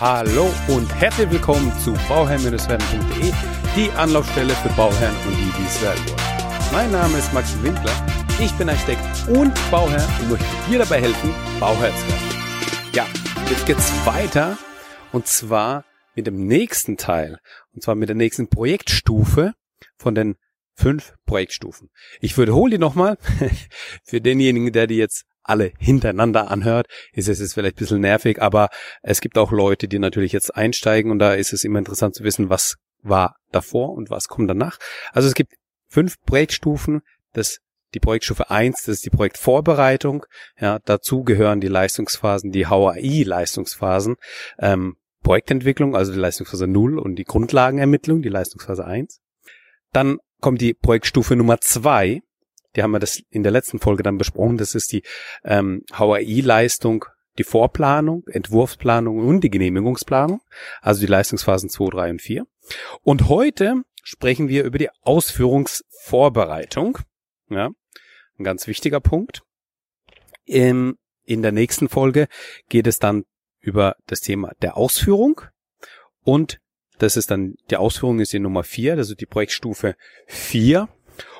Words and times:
Hallo 0.00 0.52
und 0.66 0.92
herzlich 0.92 1.30
willkommen 1.30 1.72
zu 1.78 1.92
bauherrn-werden.de, 2.08 3.32
die 3.76 3.90
Anlaufstelle 3.92 4.52
für 4.52 4.68
Bauherren 4.70 5.14
und 5.24 5.36
die, 5.36 5.52
die 5.56 5.64
es 5.64 5.80
werden 5.82 6.04
wollen. 6.08 6.72
Mein 6.72 6.90
Name 6.90 7.16
ist 7.16 7.32
Max 7.32 7.62
Winkler, 7.62 7.92
ich 8.40 8.50
bin 8.54 8.68
Architekt 8.68 9.28
und 9.28 9.54
Bauherr 9.70 10.04
und 10.20 10.30
möchte 10.30 10.46
dir 10.68 10.80
dabei 10.80 11.00
helfen, 11.00 11.32
Bauherr 11.60 11.94
zu 11.94 12.08
werden. 12.08 12.92
Ja, 12.92 13.06
jetzt 13.48 13.66
geht's 13.66 13.92
weiter 14.04 14.58
und 15.12 15.28
zwar 15.28 15.84
mit 16.16 16.26
dem 16.26 16.44
nächsten 16.44 16.96
Teil 16.96 17.38
und 17.72 17.84
zwar 17.84 17.94
mit 17.94 18.08
der 18.08 18.16
nächsten 18.16 18.48
Projektstufe 18.48 19.54
von 19.96 20.16
den 20.16 20.34
fünf 20.74 21.14
Projektstufen. 21.24 21.88
Ich 22.20 22.36
wiederhole 22.36 22.72
die 22.72 22.78
nochmal 22.78 23.16
für 24.02 24.20
denjenigen, 24.20 24.72
der 24.72 24.88
die 24.88 24.96
jetzt 24.96 25.24
alle 25.44 25.72
hintereinander 25.78 26.50
anhört, 26.50 26.86
ist 27.12 27.28
es 27.28 27.38
jetzt 27.38 27.54
vielleicht 27.54 27.76
ein 27.76 27.78
bisschen 27.78 28.00
nervig, 28.00 28.42
aber 28.42 28.68
es 29.02 29.20
gibt 29.20 29.38
auch 29.38 29.52
Leute, 29.52 29.88
die 29.88 29.98
natürlich 29.98 30.32
jetzt 30.32 30.54
einsteigen 30.54 31.10
und 31.10 31.18
da 31.18 31.34
ist 31.34 31.52
es 31.52 31.64
immer 31.64 31.78
interessant 31.78 32.14
zu 32.14 32.24
wissen, 32.24 32.50
was 32.50 32.76
war 33.02 33.36
davor 33.52 33.90
und 33.90 34.10
was 34.10 34.28
kommt 34.28 34.50
danach. 34.50 34.78
Also 35.12 35.28
es 35.28 35.34
gibt 35.34 35.52
fünf 35.88 36.16
Projektstufen, 36.26 37.02
das 37.32 37.58
die 37.94 38.00
Projektstufe 38.00 38.50
eins, 38.50 38.82
das 38.84 38.96
ist 38.96 39.04
die 39.04 39.10
Projektvorbereitung. 39.10 40.26
Ja, 40.58 40.80
dazu 40.84 41.22
gehören 41.22 41.60
die 41.60 41.68
Leistungsphasen, 41.68 42.50
die 42.50 42.66
HAI-Leistungsphasen, 42.66 44.16
ähm, 44.58 44.96
Projektentwicklung, 45.22 45.94
also 45.94 46.12
die 46.12 46.18
Leistungsphase 46.18 46.66
0 46.66 46.98
und 46.98 47.16
die 47.16 47.24
Grundlagenermittlung, 47.24 48.20
die 48.20 48.28
Leistungsphase 48.28 48.84
1. 48.84 49.20
Dann 49.92 50.18
kommt 50.40 50.60
die 50.60 50.74
Projektstufe 50.74 51.36
Nummer 51.36 51.60
zwei, 51.60 52.20
die 52.74 52.82
haben 52.82 52.90
wir 52.90 52.98
das 52.98 53.22
in 53.30 53.42
der 53.42 53.52
letzten 53.52 53.78
Folge 53.78 54.02
dann 54.02 54.18
besprochen. 54.18 54.56
Das 54.56 54.74
ist 54.74 54.92
die 54.92 55.02
ähm, 55.44 55.82
HAI-Leistung, 55.92 57.04
die 57.38 57.44
Vorplanung, 57.44 58.24
Entwurfsplanung 58.26 59.18
und 59.18 59.42
die 59.42 59.50
Genehmigungsplanung, 59.50 60.40
also 60.80 61.00
die 61.00 61.06
Leistungsphasen 61.06 61.68
2, 61.68 61.90
3 61.90 62.10
und 62.10 62.22
4. 62.22 62.46
Und 63.02 63.28
heute 63.28 63.82
sprechen 64.02 64.48
wir 64.48 64.64
über 64.64 64.78
die 64.78 64.90
Ausführungsvorbereitung. 65.02 66.98
Ja, 67.48 67.70
ein 68.38 68.44
ganz 68.44 68.66
wichtiger 68.66 69.00
Punkt. 69.00 69.42
In, 70.44 70.96
in 71.24 71.42
der 71.42 71.52
nächsten 71.52 71.88
Folge 71.88 72.28
geht 72.68 72.86
es 72.86 72.98
dann 72.98 73.24
über 73.60 73.96
das 74.06 74.20
Thema 74.20 74.52
der 74.60 74.76
Ausführung 74.76 75.40
und 76.22 76.60
das 76.98 77.16
ist 77.16 77.30
dann, 77.30 77.54
die 77.70 77.76
Ausführung 77.76 78.20
ist 78.20 78.32
die 78.32 78.38
Nummer 78.38 78.62
4, 78.62 78.94
also 78.94 79.14
die 79.14 79.26
Projektstufe 79.26 79.96
4 80.26 80.88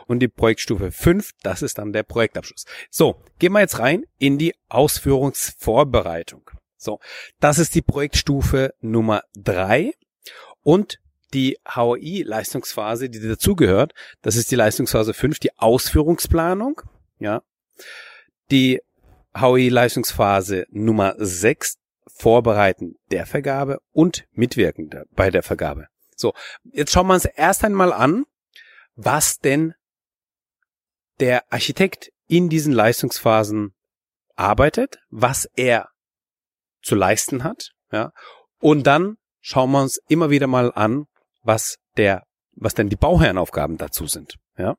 und 0.06 0.20
die 0.20 0.28
Projektstufe 0.28 0.90
5, 0.90 1.30
das 1.42 1.62
ist 1.62 1.78
dann 1.78 1.92
der 1.92 2.02
Projektabschluss. 2.02 2.64
So, 2.90 3.22
gehen 3.38 3.52
wir 3.52 3.60
jetzt 3.60 3.78
rein 3.78 4.04
in 4.18 4.38
die 4.38 4.54
Ausführungsvorbereitung. 4.68 6.50
So, 6.76 7.00
das 7.40 7.58
ist 7.58 7.74
die 7.74 7.82
Projektstufe 7.82 8.74
Nummer 8.80 9.22
3 9.36 9.92
und 10.62 10.98
die 11.32 11.58
HOI-Leistungsphase, 11.74 13.10
die 13.10 13.20
dazugehört, 13.20 13.92
das 14.22 14.36
ist 14.36 14.50
die 14.50 14.56
Leistungsphase 14.56 15.14
5, 15.14 15.38
die 15.40 15.56
Ausführungsplanung, 15.58 16.80
ja. 17.18 17.42
Die 18.50 18.80
HOI-Leistungsphase 19.36 20.66
Nummer 20.70 21.14
6, 21.18 21.78
Vorbereiten 22.06 22.94
der 23.10 23.26
Vergabe 23.26 23.80
und 23.92 24.26
Mitwirken 24.32 24.90
bei 25.16 25.30
der 25.30 25.42
Vergabe. 25.42 25.88
So, 26.14 26.32
jetzt 26.72 26.92
schauen 26.92 27.08
wir 27.08 27.14
uns 27.14 27.24
erst 27.24 27.64
einmal 27.64 27.92
an, 27.92 28.24
was 28.94 29.38
denn 29.40 29.74
der 31.20 31.52
Architekt 31.52 32.10
in 32.26 32.48
diesen 32.48 32.72
Leistungsphasen 32.72 33.74
arbeitet, 34.34 34.98
was 35.10 35.48
er 35.56 35.88
zu 36.82 36.94
leisten 36.94 37.44
hat, 37.44 37.70
ja, 37.92 38.12
und 38.58 38.86
dann 38.86 39.16
schauen 39.40 39.70
wir 39.72 39.82
uns 39.82 40.00
immer 40.08 40.30
wieder 40.30 40.46
mal 40.46 40.72
an, 40.72 41.06
was 41.42 41.78
der, 41.96 42.24
was 42.52 42.74
denn 42.74 42.88
die 42.88 42.96
Bauherrenaufgaben 42.96 43.76
dazu 43.76 44.06
sind, 44.06 44.36
ja. 44.56 44.76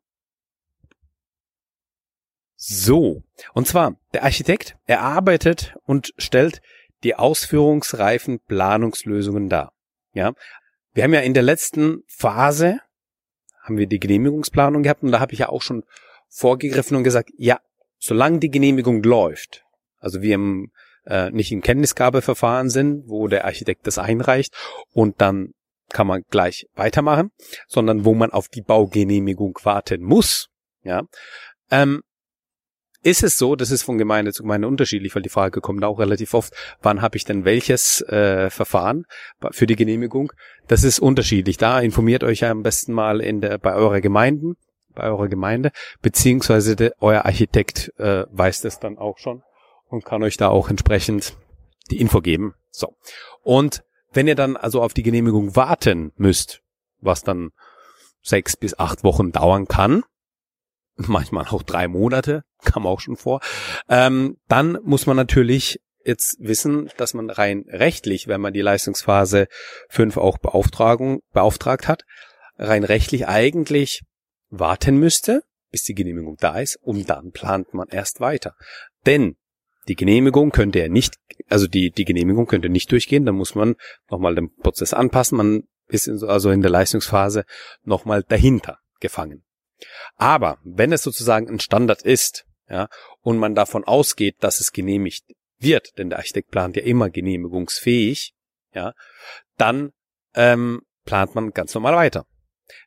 So. 2.58 3.24
Und 3.54 3.68
zwar, 3.68 3.96
der 4.14 4.24
Architekt, 4.24 4.76
er 4.86 5.02
arbeitet 5.02 5.76
und 5.86 6.14
stellt 6.18 6.62
die 7.04 7.16
ausführungsreifen 7.16 8.40
Planungslösungen 8.40 9.50
dar, 9.50 9.74
ja. 10.14 10.34
Wir 10.94 11.04
haben 11.04 11.14
ja 11.14 11.20
in 11.20 11.34
der 11.34 11.44
letzten 11.44 12.04
Phase 12.08 12.80
haben 13.62 13.78
wir 13.78 13.88
die 13.88 14.00
Genehmigungsplanung 14.00 14.84
gehabt 14.84 15.04
und 15.04 15.12
da 15.12 15.20
habe 15.20 15.34
ich 15.34 15.40
ja 15.40 15.50
auch 15.50 15.62
schon 15.62 15.84
vorgegriffen 16.36 16.98
und 16.98 17.04
gesagt, 17.04 17.30
ja, 17.38 17.60
solange 17.98 18.40
die 18.40 18.50
Genehmigung 18.50 19.02
läuft, 19.04 19.64
also 20.00 20.22
wir 20.22 20.36
im, 20.36 20.72
äh, 21.06 21.32
nicht 21.32 21.52
im 21.52 21.62
Kenntnisgabeverfahren 21.62 22.70
sind, 22.70 23.08
wo 23.08 23.28
der 23.28 23.46
Architekt 23.46 23.88
das 23.88 23.98
einreicht 23.98 24.54
und 24.92 25.22
dann 25.22 25.54
kann 25.90 26.08
man 26.08 26.24
gleich 26.30 26.68
weitermachen, 26.76 27.32
sondern 27.68 28.06
wo 28.06 28.14
man 28.14 28.32
auf 28.32 28.50
die 28.50 28.62
Baugenehmigung 28.62 29.58
warten 29.64 30.04
muss, 30.04 30.50
ja, 30.84 31.04
ähm, 31.72 32.02
ist 33.02 33.22
es 33.22 33.38
so, 33.38 33.56
das 33.56 33.70
ist 33.70 33.84
von 33.84 34.00
Gemeinde 34.00 34.34
zu 34.34 34.42
Gemeinde 34.42 34.68
unterschiedlich, 34.68 35.14
weil 35.14 35.22
die 35.22 35.30
Frage 35.30 35.62
kommt 35.62 35.84
auch 35.84 36.00
relativ 36.00 36.34
oft, 36.34 36.54
wann 36.82 37.04
habe 37.04 37.18
ich 37.18 37.24
denn 37.24 37.46
welches 37.46 38.02
äh, 38.02 38.50
Verfahren 38.50 39.06
für 39.52 39.68
die 39.68 39.76
Genehmigung? 39.76 40.34
Das 40.68 40.84
ist 40.84 40.98
unterschiedlich. 40.98 41.58
Da 41.58 41.80
informiert 41.82 42.24
euch 42.24 42.40
ja 42.40 42.50
am 42.50 42.64
besten 42.64 42.94
mal 42.94 43.22
in 43.22 43.42
der, 43.42 43.60
bei 43.60 43.76
eurer 43.76 44.02
Gemeinden 44.02 44.56
bei 44.96 45.04
eurer 45.04 45.28
Gemeinde, 45.28 45.72
beziehungsweise 46.02 46.76
de, 46.76 46.92
euer 47.00 47.26
Architekt 47.26 47.92
äh, 47.98 48.26
weiß 48.32 48.62
das 48.62 48.80
dann 48.80 48.98
auch 48.98 49.18
schon 49.18 49.44
und 49.90 50.06
kann 50.06 50.24
euch 50.24 50.38
da 50.38 50.50
auch 50.50 50.70
entsprechend 50.70 51.38
die 51.92 52.00
Info 52.00 52.22
geben. 52.22 52.56
So. 52.72 52.96
Und 53.44 53.84
wenn 54.12 54.28
ihr 54.28 54.36
dann 54.36 54.58
also 54.58 54.82
auf 54.82 54.94
die 54.94 55.04
Genehmigung 55.04 55.56
warten 55.56 56.12
müsst, 56.16 56.62
was 57.00 57.22
dann 57.22 57.52
sechs 58.22 58.58
bis 58.58 58.78
acht 58.80 59.04
Wochen 59.04 59.32
dauern 59.32 59.68
kann, 59.68 60.04
manchmal 60.96 61.46
auch 61.48 61.64
drei 61.64 61.88
Monate, 61.88 62.44
kam 62.64 62.88
auch 62.88 63.00
schon 63.00 63.18
vor, 63.18 63.42
ähm, 63.90 64.38
dann 64.48 64.80
muss 64.84 65.06
man 65.06 65.18
natürlich 65.18 65.80
jetzt 66.04 66.38
wissen, 66.40 66.90
dass 66.98 67.14
man 67.14 67.30
rein 67.30 67.66
rechtlich, 67.68 68.28
wenn 68.28 68.40
man 68.40 68.54
die 68.54 68.62
Leistungsphase 68.62 69.48
5 69.90 70.18
auch 70.18 70.38
Beauftragung, 70.38 71.22
beauftragt 71.34 71.88
hat, 71.88 72.04
rein 72.58 72.84
rechtlich 72.84 73.28
eigentlich 73.28 74.02
warten 74.50 74.98
müsste, 74.98 75.44
bis 75.72 75.84
die 75.84 75.94
Genehmigung 75.94 76.38
da 76.40 76.60
ist, 76.60 76.78
und 76.82 77.10
dann 77.10 77.32
plant 77.32 77.74
man 77.74 77.88
erst 77.90 78.20
weiter. 78.20 78.56
Denn 79.06 79.36
die 79.88 79.96
Genehmigung 79.96 80.52
könnte 80.52 80.80
ja 80.80 80.88
nicht, 80.88 81.16
also 81.48 81.68
die, 81.68 81.92
die 81.92 82.06
Genehmigung 82.06 82.48
könnte 82.48 82.70
nicht 82.70 82.92
durchgehen, 82.92 83.26
dann 83.26 83.36
muss 83.36 83.56
man 83.56 83.76
nochmal 84.10 84.36
den 84.36 84.56
Prozess 84.56 84.94
anpassen, 84.94 85.38
man 85.38 85.64
ist 85.88 86.08
also 86.08 86.50
in 86.50 86.62
der 86.62 86.72
Leistungsphase 86.72 87.46
nochmal 87.84 88.24
dahinter 88.24 88.80
gefangen. 89.00 89.44
Aber 90.16 90.58
wenn 90.64 90.92
es 90.92 91.04
sozusagen 91.04 91.50
ein 91.50 91.60
Standard 91.60 92.02
ist, 92.02 92.46
ja, 92.68 92.90
und 93.22 93.38
man 93.38 93.54
davon 93.54 93.84
ausgeht, 93.84 94.38
dass 94.40 94.60
es 94.60 94.72
genehmigt 94.72 95.26
wird, 95.60 95.98
denn 95.98 96.10
der 96.10 96.20
Architekt 96.20 96.50
plant 96.50 96.76
ja 96.76 96.84
immer 96.84 97.10
genehmigungsfähig, 97.10 98.34
ja, 98.74 98.94
dann 99.58 99.92
ähm, 100.34 100.82
plant 101.06 101.36
man 101.36 101.52
ganz 101.52 101.74
normal 101.76 101.96
weiter. 101.96 102.26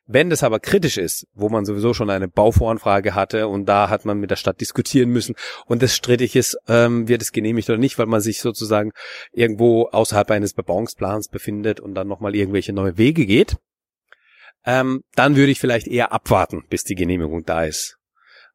Wenn 0.05 0.29
das 0.29 0.43
aber 0.43 0.59
kritisch 0.59 0.97
ist, 0.97 1.27
wo 1.33 1.49
man 1.49 1.65
sowieso 1.65 1.93
schon 1.93 2.09
eine 2.09 2.27
Bauvoranfrage 2.27 3.15
hatte 3.15 3.47
und 3.47 3.65
da 3.65 3.89
hat 3.89 4.05
man 4.05 4.19
mit 4.19 4.31
der 4.31 4.35
Stadt 4.35 4.59
diskutieren 4.59 5.09
müssen 5.09 5.35
und 5.65 5.81
das 5.81 5.95
strittig 5.95 6.35
ist, 6.35 6.57
ähm, 6.67 7.07
wird 7.07 7.21
es 7.21 7.31
genehmigt 7.31 7.69
oder 7.69 7.77
nicht, 7.77 7.97
weil 7.97 8.05
man 8.05 8.21
sich 8.21 8.41
sozusagen 8.41 8.91
irgendwo 9.31 9.87
außerhalb 9.87 10.31
eines 10.31 10.53
Bebauungsplans 10.53 11.29
befindet 11.29 11.79
und 11.79 11.95
dann 11.95 12.07
nochmal 12.07 12.35
irgendwelche 12.35 12.73
neue 12.73 12.97
Wege 12.97 13.25
geht, 13.25 13.57
ähm, 14.65 15.03
dann 15.15 15.35
würde 15.35 15.51
ich 15.51 15.59
vielleicht 15.59 15.87
eher 15.87 16.11
abwarten, 16.11 16.65
bis 16.69 16.83
die 16.83 16.95
Genehmigung 16.95 17.43
da 17.45 17.63
ist, 17.63 17.97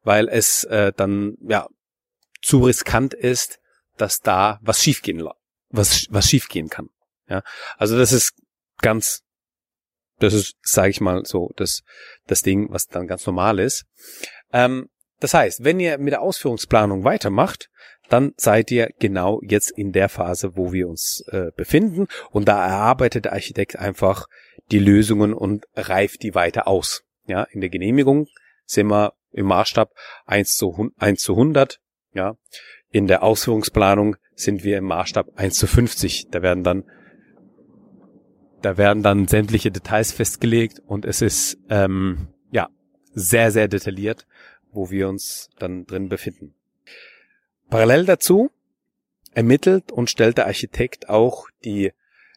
weil 0.03 0.27
es 0.27 0.63
äh, 0.65 0.93
dann 0.95 1.35
ja 1.41 1.67
zu 2.41 2.63
riskant 2.63 3.13
ist, 3.13 3.59
dass 3.97 4.19
da 4.19 4.59
was 4.61 4.83
schiefgehen 4.83 5.27
was 5.69 6.05
was 6.09 6.29
schiefgehen 6.29 6.69
kann. 6.69 6.89
Ja, 7.27 7.41
also 7.77 7.97
das 7.97 8.11
ist 8.11 8.33
ganz 8.81 9.24
das 10.19 10.33
ist, 10.33 10.55
sage 10.61 10.89
ich 10.89 11.01
mal, 11.01 11.25
so 11.25 11.51
das, 11.55 11.83
das 12.27 12.41
Ding, 12.41 12.67
was 12.71 12.87
dann 12.87 13.07
ganz 13.07 13.25
normal 13.25 13.59
ist. 13.59 13.85
Ähm, 14.53 14.89
das 15.19 15.33
heißt, 15.33 15.63
wenn 15.63 15.79
ihr 15.79 15.97
mit 15.97 16.13
der 16.13 16.21
Ausführungsplanung 16.21 17.03
weitermacht, 17.03 17.69
dann 18.09 18.33
seid 18.37 18.69
ihr 18.71 18.89
genau 18.99 19.41
jetzt 19.43 19.71
in 19.71 19.91
der 19.91 20.09
Phase, 20.09 20.55
wo 20.55 20.71
wir 20.71 20.87
uns 20.87 21.23
äh, 21.31 21.51
befinden. 21.55 22.07
Und 22.29 22.47
da 22.47 22.65
erarbeitet 22.65 23.25
der 23.25 23.33
Architekt 23.33 23.77
einfach 23.77 24.27
die 24.71 24.79
Lösungen 24.79 25.33
und 25.33 25.65
reift 25.75 26.23
die 26.23 26.35
weiter 26.35 26.67
aus. 26.67 27.03
Ja, 27.25 27.43
in 27.43 27.61
der 27.61 27.69
Genehmigung 27.69 28.27
sind 28.65 28.87
wir 28.87 29.13
im 29.31 29.47
Maßstab 29.47 29.91
1 30.25 30.55
zu, 30.55 30.91
1 30.97 31.21
zu 31.21 31.33
100. 31.33 31.79
Ja, 32.13 32.37
in 32.91 33.07
der 33.07 33.23
Ausführungsplanung 33.23 34.15
sind 34.35 34.63
wir 34.63 34.77
im 34.77 34.85
Maßstab 34.85 35.27
1 35.35 35.55
zu 35.55 35.67
50. 35.67 36.27
Da 36.29 36.41
werden 36.41 36.63
dann 36.63 36.83
da 38.65 38.77
werden 38.77 39.03
dann 39.03 39.27
sämtliche 39.27 39.69
Details 39.69 40.11
festgelegt 40.11 40.79
und 40.79 41.05
es 41.05 41.21
ist 41.21 41.59
ähm, 41.69 42.29
ja 42.49 42.67
sehr, 43.13 43.51
sehr 43.51 43.67
detailliert, 43.67 44.25
wo 44.71 44.89
wir 44.89 45.07
uns 45.07 45.51
dann 45.59 45.85
drin 45.85 46.09
befinden. 46.09 46.55
Parallel 47.69 48.05
dazu 48.05 48.49
ermittelt 49.35 49.91
und 49.91 50.09
stellt 50.09 50.39
der 50.39 50.47
Architekt 50.47 51.09
auch 51.09 51.47
die 51.63 51.91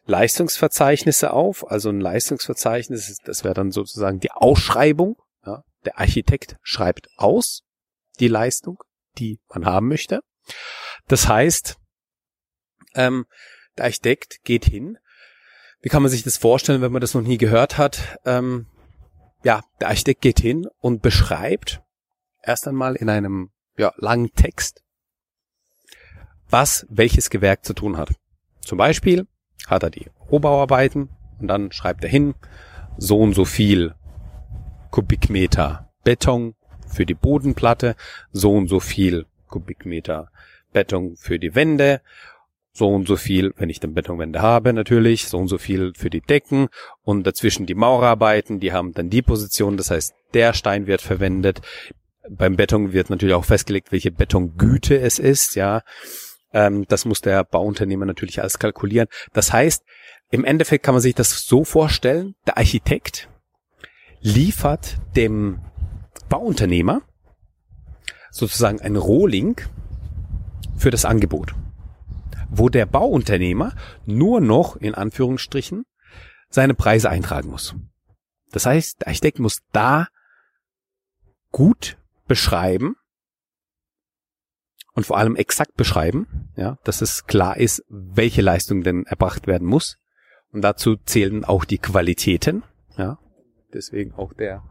Leistungsverzeichnisse 0.05 1.33
auf. 1.33 1.67
Also 1.67 1.89
ein 1.89 1.99
Leistungsverzeichnis, 1.99 3.17
das 3.25 3.43
wäre 3.43 3.55
dann 3.55 3.71
sozusagen 3.71 4.19
die 4.19 4.29
Ausschreibung. 4.29 5.19
Ja, 5.43 5.63
der 5.83 5.97
Architekt 5.97 6.57
schreibt 6.61 7.09
aus 7.17 7.63
die 8.19 8.27
Leistung, 8.27 8.83
die 9.17 9.39
man 9.51 9.65
haben 9.65 9.87
möchte. 9.87 10.19
Das 11.07 11.27
heißt, 11.27 11.77
ähm, 12.93 13.25
der 13.77 13.85
Architekt 13.85 14.43
geht 14.43 14.65
hin. 14.65 14.99
Wie 15.81 15.89
kann 15.89 16.01
man 16.01 16.11
sich 16.11 16.23
das 16.23 16.37
vorstellen, 16.37 16.81
wenn 16.81 16.91
man 16.91 17.01
das 17.01 17.13
noch 17.13 17.21
nie 17.21 17.37
gehört 17.37 17.77
hat? 17.77 18.19
Ähm, 18.25 18.65
ja, 19.43 19.61
der 19.79 19.87
Architekt 19.87 20.21
geht 20.21 20.39
hin 20.39 20.67
und 20.79 21.01
beschreibt 21.01 21.81
erst 22.41 22.67
einmal 22.67 22.95
in 22.95 23.09
einem 23.09 23.51
ja, 23.77 23.93
langen 23.97 24.33
Text, 24.33 24.83
was 26.49 26.85
welches 26.89 27.29
Gewerk 27.29 27.63
zu 27.63 27.73
tun 27.73 27.97
hat. 27.97 28.13
Zum 28.59 28.77
Beispiel 28.77 29.25
hat 29.67 29.83
er 29.83 29.89
die 29.89 30.07
Rohbauarbeiten 30.29 31.09
und 31.39 31.47
dann 31.47 31.71
schreibt 31.71 32.03
er 32.03 32.09
hin, 32.09 32.35
so 32.97 33.19
und 33.19 33.33
so 33.33 33.45
viel 33.45 33.95
Kubikmeter 34.91 35.89
Beton 36.03 36.55
für 36.87 37.05
die 37.05 37.13
Bodenplatte, 37.13 37.95
so 38.31 38.51
und 38.51 38.67
so 38.67 38.81
viel 38.81 39.25
Kubikmeter 39.47 40.29
Beton 40.73 41.15
für 41.15 41.39
die 41.39 41.55
Wände, 41.55 42.01
so 42.79 42.87
und 42.89 43.07
so 43.07 43.15
viel, 43.15 43.53
wenn 43.57 43.69
ich 43.69 43.79
dann 43.79 43.93
Betonwände 43.93 44.41
habe 44.41 44.73
natürlich, 44.73 45.27
so 45.27 45.37
und 45.37 45.49
so 45.49 45.59
viel 45.59 45.93
für 45.95 46.09
die 46.09 46.21
Decken 46.21 46.69
und 47.03 47.27
dazwischen 47.27 47.67
die 47.67 47.75
Maurerarbeiten, 47.75 48.59
die 48.59 48.73
haben 48.73 48.93
dann 48.93 49.11
die 49.11 49.21
Position, 49.21 49.77
das 49.77 49.91
heißt, 49.91 50.13
der 50.33 50.53
Stein 50.53 50.87
wird 50.87 51.01
verwendet. 51.01 51.61
Beim 52.29 52.55
Beton 52.55 52.93
wird 52.93 53.09
natürlich 53.09 53.35
auch 53.35 53.45
festgelegt, 53.45 53.91
welche 53.91 54.11
Betongüte 54.11 54.99
es 54.99 55.19
ist, 55.19 55.55
ja. 55.55 55.83
Ähm, 56.53 56.85
das 56.87 57.05
muss 57.05 57.21
der 57.21 57.43
Bauunternehmer 57.43 58.05
natürlich 58.05 58.41
alles 58.41 58.57
kalkulieren. 58.57 59.07
Das 59.33 59.53
heißt, 59.53 59.83
im 60.31 60.45
Endeffekt 60.45 60.83
kann 60.83 60.95
man 60.95 61.01
sich 61.01 61.15
das 61.15 61.45
so 61.45 61.63
vorstellen, 61.63 62.35
der 62.47 62.57
Architekt 62.57 63.29
liefert 64.21 64.97
dem 65.15 65.59
Bauunternehmer 66.29 67.01
sozusagen 68.31 68.79
ein 68.81 68.95
Rohling 68.95 69.59
für 70.77 70.91
das 70.91 71.05
Angebot, 71.05 71.53
wo 72.49 72.69
der 72.69 72.85
Bauunternehmer 72.85 73.73
nur 74.05 74.41
noch 74.41 74.75
in 74.75 74.95
Anführungsstrichen 74.95 75.85
seine 76.49 76.73
Preise 76.73 77.09
eintragen 77.09 77.49
muss. 77.49 77.75
Das 78.51 78.65
heißt, 78.65 79.01
der 79.01 79.07
Architekt 79.09 79.39
muss 79.39 79.59
da 79.71 80.07
gut 81.51 81.97
beschreiben, 82.27 82.95
und 84.99 85.05
vor 85.05 85.17
allem 85.17 85.37
exakt 85.37 85.75
beschreiben, 85.75 86.49
ja, 86.57 86.77
dass 86.83 87.01
es 87.01 87.25
klar 87.25 87.55
ist, 87.55 87.85
welche 87.87 88.41
Leistung 88.41 88.83
denn 88.83 89.05
erbracht 89.05 89.47
werden 89.47 89.65
muss. 89.65 89.97
Und 90.51 90.61
dazu 90.61 90.97
zählen 90.97 91.45
auch 91.45 91.63
die 91.63 91.77
Qualitäten, 91.77 92.63
ja. 92.97 93.17
Deswegen 93.73 94.13
auch 94.13 94.33
der, 94.33 94.61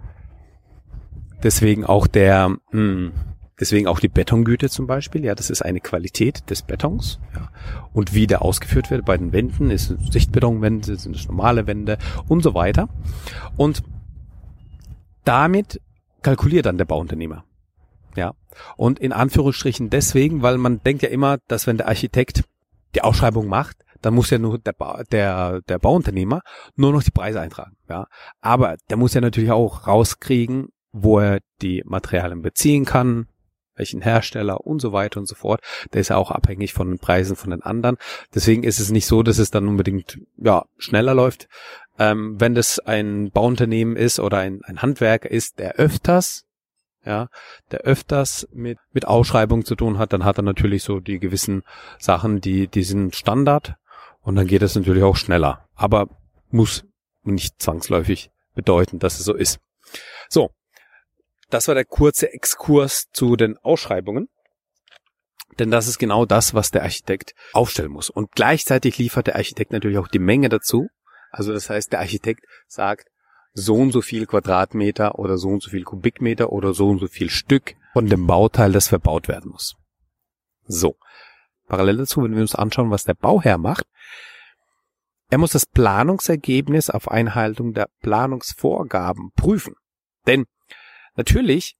deswegen 1.42 1.86
auch 1.86 2.06
der, 2.06 2.48
mh, 2.48 2.58
hm, 2.72 3.12
deswegen 3.60 3.86
auch 3.86 4.00
die 4.00 4.08
Betongüte 4.08 4.68
zum 4.68 4.86
Beispiel, 4.86 5.24
ja, 5.24 5.34
das 5.34 5.50
ist 5.50 5.62
eine 5.62 5.80
Qualität 5.80 6.48
des 6.50 6.62
Betons, 6.62 7.20
ja. 7.34 7.50
Und 7.92 8.14
wie 8.14 8.26
der 8.26 8.42
ausgeführt 8.42 8.90
wird 8.90 9.04
bei 9.04 9.16
den 9.16 9.32
Wänden, 9.32 9.70
ist 9.70 9.90
es 9.90 10.12
Sichtbetonwände, 10.12 10.96
sind 10.96 11.16
es 11.16 11.26
normale 11.26 11.66
Wände 11.66 11.98
und 12.28 12.42
so 12.42 12.54
weiter. 12.54 12.88
Und 13.56 13.82
damit 15.24 15.80
kalkuliert 16.22 16.66
dann 16.66 16.78
der 16.78 16.84
Bauunternehmer. 16.84 17.44
Ja. 18.16 18.34
Und 18.76 18.98
in 18.98 19.12
Anführungsstrichen 19.12 19.90
deswegen, 19.90 20.42
weil 20.42 20.58
man 20.58 20.82
denkt 20.82 21.02
ja 21.02 21.08
immer, 21.08 21.38
dass 21.48 21.66
wenn 21.66 21.76
der 21.76 21.88
Architekt 21.88 22.44
die 22.94 23.02
Ausschreibung 23.02 23.46
macht, 23.46 23.76
dann 24.00 24.14
muss 24.14 24.30
ja 24.30 24.38
nur 24.38 24.58
der, 24.58 24.72
ba 24.72 25.02
der, 25.10 25.60
der 25.62 25.78
Bauunternehmer 25.78 26.40
nur 26.76 26.92
noch 26.92 27.02
die 27.02 27.10
Preise 27.10 27.40
eintragen. 27.40 27.76
Ja. 27.88 28.06
Aber 28.40 28.76
der 28.88 28.96
muss 28.96 29.14
ja 29.14 29.20
natürlich 29.20 29.50
auch 29.50 29.86
rauskriegen, 29.86 30.68
wo 30.92 31.18
er 31.18 31.40
die 31.62 31.82
Materialien 31.84 32.42
beziehen 32.42 32.84
kann, 32.84 33.26
welchen 33.78 34.02
Hersteller 34.02 34.66
und 34.66 34.80
so 34.80 34.92
weiter 34.92 35.20
und 35.20 35.26
so 35.26 35.34
fort. 35.34 35.60
Der 35.92 36.00
ist 36.00 36.08
ja 36.08 36.16
auch 36.16 36.30
abhängig 36.30 36.72
von 36.72 36.88
den 36.88 36.98
Preisen 36.98 37.36
von 37.36 37.50
den 37.50 37.62
anderen. 37.62 37.96
Deswegen 38.34 38.62
ist 38.62 38.80
es 38.80 38.90
nicht 38.90 39.06
so, 39.06 39.22
dass 39.22 39.38
es 39.38 39.50
dann 39.50 39.68
unbedingt 39.68 40.18
ja 40.36 40.64
schneller 40.76 41.14
läuft. 41.14 41.48
Ähm, 41.98 42.40
wenn 42.40 42.54
das 42.54 42.78
ein 42.78 43.30
Bauunternehmen 43.30 43.96
ist 43.96 44.20
oder 44.20 44.38
ein, 44.38 44.60
ein 44.64 44.82
Handwerker 44.82 45.30
ist, 45.30 45.58
der 45.58 45.76
öfters 45.76 46.44
ja, 47.04 47.28
der 47.70 47.80
öfters 47.80 48.46
mit, 48.52 48.78
mit 48.92 49.06
Ausschreibungen 49.06 49.64
zu 49.64 49.76
tun 49.76 49.98
hat, 49.98 50.12
dann 50.12 50.24
hat 50.24 50.36
er 50.38 50.42
natürlich 50.42 50.82
so 50.82 51.00
die 51.00 51.18
gewissen 51.18 51.62
Sachen, 51.98 52.40
die, 52.40 52.68
die 52.68 52.82
sind 52.82 53.14
Standard 53.14 53.76
und 54.20 54.36
dann 54.36 54.46
geht 54.46 54.62
es 54.62 54.74
natürlich 54.74 55.04
auch 55.04 55.16
schneller. 55.16 55.66
Aber 55.74 56.08
muss 56.50 56.84
nicht 57.22 57.62
zwangsläufig 57.62 58.30
bedeuten, 58.54 58.98
dass 58.98 59.18
es 59.18 59.24
so 59.24 59.34
ist. 59.34 59.58
So. 60.28 60.50
Das 61.50 61.68
war 61.68 61.74
der 61.74 61.84
kurze 61.84 62.32
Exkurs 62.32 63.06
zu 63.12 63.36
den 63.36 63.56
Ausschreibungen. 63.58 64.28
Denn 65.58 65.70
das 65.70 65.88
ist 65.88 65.98
genau 65.98 66.24
das, 66.24 66.54
was 66.54 66.70
der 66.70 66.82
Architekt 66.82 67.34
aufstellen 67.52 67.90
muss. 67.90 68.10
Und 68.10 68.32
gleichzeitig 68.32 68.98
liefert 68.98 69.26
der 69.26 69.36
Architekt 69.36 69.72
natürlich 69.72 69.98
auch 69.98 70.08
die 70.08 70.18
Menge 70.18 70.48
dazu. 70.48 70.88
Also 71.30 71.52
das 71.52 71.68
heißt, 71.68 71.92
der 71.92 72.00
Architekt 72.00 72.44
sagt, 72.66 73.08
so 73.54 73.74
und 73.74 73.92
so 73.92 74.02
viel 74.02 74.26
Quadratmeter 74.26 75.18
oder 75.18 75.36
so 75.36 75.48
und 75.48 75.62
so 75.62 75.70
viel 75.70 75.84
Kubikmeter 75.84 76.52
oder 76.52 76.74
so 76.74 76.88
und 76.88 76.98
so 77.00 77.08
viel 77.08 77.30
Stück 77.30 77.74
von 77.92 78.06
dem 78.06 78.26
Bauteil, 78.26 78.72
das 78.72 78.88
verbaut 78.88 79.26
werden 79.26 79.50
muss. 79.50 79.74
So. 80.66 80.96
Parallel 81.66 81.98
dazu, 81.98 82.22
wenn 82.22 82.34
wir 82.34 82.40
uns 82.40 82.54
anschauen, 82.54 82.90
was 82.90 83.04
der 83.04 83.14
Bauherr 83.14 83.58
macht, 83.58 83.86
er 85.30 85.38
muss 85.38 85.52
das 85.52 85.66
Planungsergebnis 85.66 86.88
auf 86.88 87.10
Einhaltung 87.10 87.74
der 87.74 87.88
Planungsvorgaben 88.00 89.30
prüfen. 89.34 89.74
Denn 90.26 90.46
natürlich 91.18 91.76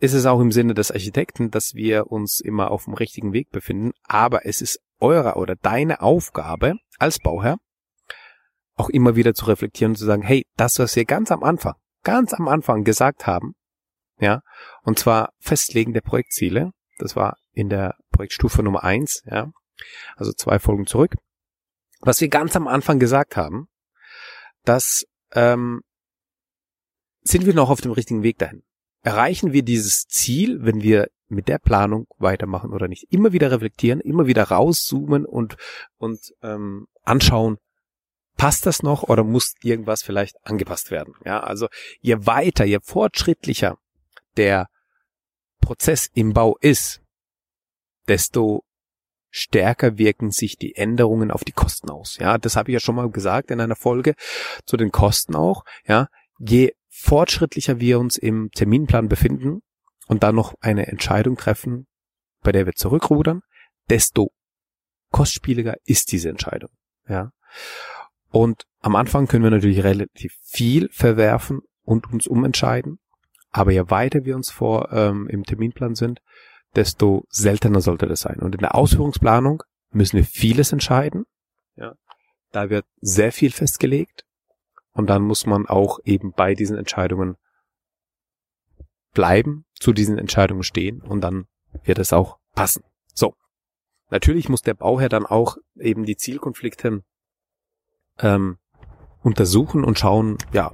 ist 0.00 0.14
es 0.14 0.26
auch 0.26 0.40
im 0.40 0.50
Sinne 0.50 0.74
des 0.74 0.90
Architekten, 0.90 1.50
dass 1.50 1.74
wir 1.74 2.10
uns 2.10 2.40
immer 2.40 2.70
auf 2.70 2.84
dem 2.84 2.94
richtigen 2.94 3.32
Weg 3.32 3.50
befinden, 3.50 3.92
aber 4.04 4.46
es 4.46 4.60
ist 4.60 4.80
eure 4.98 5.34
oder 5.34 5.54
deine 5.54 6.00
Aufgabe 6.00 6.74
als 6.98 7.18
Bauherr, 7.18 7.58
auch 8.74 8.88
immer 8.88 9.16
wieder 9.16 9.34
zu 9.34 9.46
reflektieren 9.46 9.92
und 9.92 9.96
zu 9.96 10.04
sagen, 10.04 10.22
hey, 10.22 10.46
das, 10.56 10.78
was 10.78 10.96
wir 10.96 11.04
ganz 11.04 11.30
am 11.30 11.42
Anfang, 11.42 11.74
ganz 12.02 12.32
am 12.32 12.48
Anfang 12.48 12.84
gesagt 12.84 13.26
haben, 13.26 13.54
ja, 14.20 14.40
und 14.82 14.98
zwar 14.98 15.32
Festlegen 15.38 15.92
der 15.92 16.00
Projektziele, 16.00 16.72
das 16.98 17.14
war 17.14 17.36
in 17.52 17.68
der 17.68 17.96
Projektstufe 18.10 18.62
Nummer 18.62 18.84
eins, 18.84 19.22
ja, 19.26 19.50
also 20.16 20.32
zwei 20.32 20.58
Folgen 20.58 20.86
zurück, 20.86 21.14
was 22.00 22.20
wir 22.20 22.28
ganz 22.28 22.56
am 22.56 22.68
Anfang 22.68 22.98
gesagt 22.98 23.36
haben, 23.36 23.66
das 24.64 25.04
ähm, 25.32 25.82
sind 27.22 27.46
wir 27.46 27.54
noch 27.54 27.70
auf 27.70 27.80
dem 27.80 27.92
richtigen 27.92 28.22
Weg 28.22 28.38
dahin. 28.38 28.62
Erreichen 29.02 29.52
wir 29.52 29.62
dieses 29.62 30.06
Ziel, 30.08 30.58
wenn 30.62 30.82
wir 30.82 31.08
mit 31.28 31.48
der 31.48 31.58
Planung 31.58 32.06
weitermachen 32.18 32.72
oder 32.72 32.88
nicht? 32.88 33.06
Immer 33.10 33.32
wieder 33.32 33.50
reflektieren, 33.50 34.00
immer 34.00 34.26
wieder 34.26 34.44
rauszoomen 34.44 35.24
und 35.24 35.56
und 35.96 36.32
ähm, 36.42 36.86
anschauen, 37.02 37.58
passt 38.36 38.66
das 38.66 38.82
noch 38.82 39.02
oder 39.02 39.24
muss 39.24 39.54
irgendwas 39.62 40.02
vielleicht 40.02 40.36
angepasst 40.44 40.90
werden? 40.90 41.14
Ja, 41.24 41.40
also 41.40 41.68
je 42.00 42.26
weiter, 42.26 42.64
je 42.64 42.78
fortschrittlicher 42.82 43.76
der 44.36 44.68
Prozess 45.60 46.08
im 46.14 46.32
Bau 46.32 46.56
ist, 46.60 47.02
desto 48.06 48.64
stärker 49.30 49.98
wirken 49.98 50.30
sich 50.30 50.56
die 50.56 50.74
Änderungen 50.74 51.30
auf 51.30 51.44
die 51.44 51.52
Kosten 51.52 51.90
aus. 51.90 52.16
Ja, 52.18 52.38
das 52.38 52.56
habe 52.56 52.70
ich 52.70 52.74
ja 52.74 52.80
schon 52.80 52.94
mal 52.94 53.10
gesagt 53.10 53.50
in 53.50 53.60
einer 53.60 53.76
Folge 53.76 54.14
zu 54.64 54.76
den 54.76 54.90
Kosten 54.90 55.36
auch. 55.36 55.64
Ja, 55.86 56.08
je 56.38 56.72
fortschrittlicher 56.98 57.80
wir 57.80 57.98
uns 57.98 58.16
im 58.16 58.50
Terminplan 58.50 59.08
befinden 59.08 59.60
und 60.08 60.22
dann 60.22 60.34
noch 60.34 60.54
eine 60.60 60.88
Entscheidung 60.88 61.36
treffen, 61.36 61.86
bei 62.42 62.52
der 62.52 62.66
wir 62.66 62.74
zurückrudern, 62.74 63.42
desto 63.88 64.30
kostspieliger 65.10 65.76
ist 65.84 66.12
diese 66.12 66.28
Entscheidung. 66.28 66.70
Ja. 67.08 67.30
Und 68.30 68.64
am 68.80 68.96
Anfang 68.96 69.26
können 69.26 69.44
wir 69.44 69.50
natürlich 69.50 69.82
relativ 69.82 70.34
viel 70.42 70.88
verwerfen 70.90 71.60
und 71.82 72.12
uns 72.12 72.26
umentscheiden. 72.26 72.98
Aber 73.50 73.72
je 73.72 73.88
weiter 73.88 74.24
wir 74.24 74.36
uns 74.36 74.50
vor 74.50 74.92
ähm, 74.92 75.26
im 75.28 75.44
Terminplan 75.44 75.94
sind, 75.94 76.20
desto 76.74 77.24
seltener 77.30 77.80
sollte 77.80 78.06
das 78.06 78.20
sein. 78.20 78.40
Und 78.40 78.54
in 78.54 78.60
der 78.60 78.74
Ausführungsplanung 78.74 79.62
müssen 79.90 80.18
wir 80.18 80.24
vieles 80.24 80.72
entscheiden. 80.72 81.24
Ja. 81.76 81.94
Da 82.50 82.68
wird 82.70 82.86
sehr 83.00 83.32
viel 83.32 83.50
festgelegt. 83.50 84.24
Und 84.98 85.06
dann 85.06 85.22
muss 85.22 85.46
man 85.46 85.68
auch 85.68 86.00
eben 86.02 86.32
bei 86.32 86.54
diesen 86.54 86.76
Entscheidungen 86.76 87.36
bleiben, 89.14 89.64
zu 89.74 89.92
diesen 89.92 90.18
Entscheidungen 90.18 90.64
stehen 90.64 91.00
und 91.02 91.20
dann 91.20 91.46
wird 91.84 92.00
es 92.00 92.12
auch 92.12 92.40
passen. 92.56 92.82
So. 93.14 93.36
Natürlich 94.10 94.48
muss 94.48 94.62
der 94.62 94.74
Bauherr 94.74 95.08
dann 95.08 95.24
auch 95.24 95.56
eben 95.76 96.04
die 96.04 96.16
Zielkonflikte 96.16 97.04
ähm, 98.18 98.58
untersuchen 99.22 99.84
und 99.84 100.00
schauen, 100.00 100.36
ja, 100.52 100.72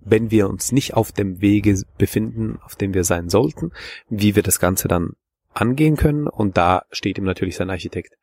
wenn 0.00 0.30
wir 0.30 0.50
uns 0.50 0.70
nicht 0.70 0.92
auf 0.92 1.12
dem 1.12 1.40
Wege 1.40 1.80
befinden, 1.96 2.58
auf 2.60 2.76
dem 2.76 2.92
wir 2.92 3.04
sein 3.04 3.30
sollten, 3.30 3.72
wie 4.10 4.36
wir 4.36 4.42
das 4.42 4.60
Ganze 4.60 4.86
dann 4.86 5.12
angehen 5.54 5.96
können. 5.96 6.26
Und 6.26 6.58
da 6.58 6.82
steht 6.90 7.16
ihm 7.16 7.24
natürlich 7.24 7.56
sein 7.56 7.70
Architekt 7.70 8.18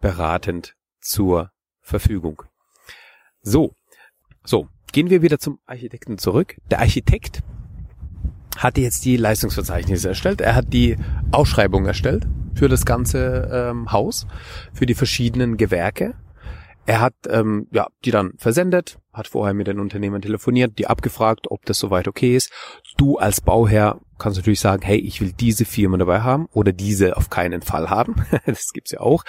beratend 0.00 0.76
zur 0.98 1.50
Verfügung. 1.82 2.44
So, 3.42 3.74
so, 4.44 4.68
gehen 4.92 5.10
wir 5.10 5.22
wieder 5.22 5.38
zum 5.38 5.58
Architekten 5.66 6.18
zurück. 6.18 6.56
Der 6.70 6.80
Architekt 6.80 7.42
hatte 8.56 8.80
jetzt 8.80 9.04
die 9.04 9.16
Leistungsverzeichnisse 9.16 10.08
erstellt. 10.08 10.40
Er 10.40 10.54
hat 10.54 10.72
die 10.72 10.96
Ausschreibung 11.30 11.86
erstellt 11.86 12.26
für 12.54 12.68
das 12.68 12.84
ganze 12.84 13.48
ähm, 13.52 13.92
Haus, 13.92 14.26
für 14.72 14.86
die 14.86 14.94
verschiedenen 14.94 15.56
Gewerke. 15.56 16.14
Er 16.86 17.00
hat 17.00 17.14
ähm, 17.28 17.68
ja, 17.70 17.88
die 18.04 18.10
dann 18.10 18.32
versendet, 18.38 18.98
hat 19.12 19.28
vorher 19.28 19.52
mit 19.52 19.66
den 19.66 19.78
Unternehmen 19.78 20.22
telefoniert, 20.22 20.78
die 20.78 20.86
abgefragt, 20.86 21.50
ob 21.50 21.64
das 21.66 21.78
soweit 21.78 22.08
okay 22.08 22.34
ist. 22.34 22.50
Du 22.96 23.18
als 23.18 23.42
Bauherr 23.42 24.00
kannst 24.18 24.38
natürlich 24.38 24.60
sagen, 24.60 24.82
hey, 24.82 24.98
ich 24.98 25.20
will 25.20 25.32
diese 25.32 25.66
Firma 25.66 25.98
dabei 25.98 26.22
haben 26.22 26.46
oder 26.52 26.72
diese 26.72 27.16
auf 27.16 27.28
keinen 27.28 27.60
Fall 27.60 27.90
haben. 27.90 28.16
das 28.46 28.72
gibt's 28.72 28.90
ja 28.90 29.00
auch 29.00 29.22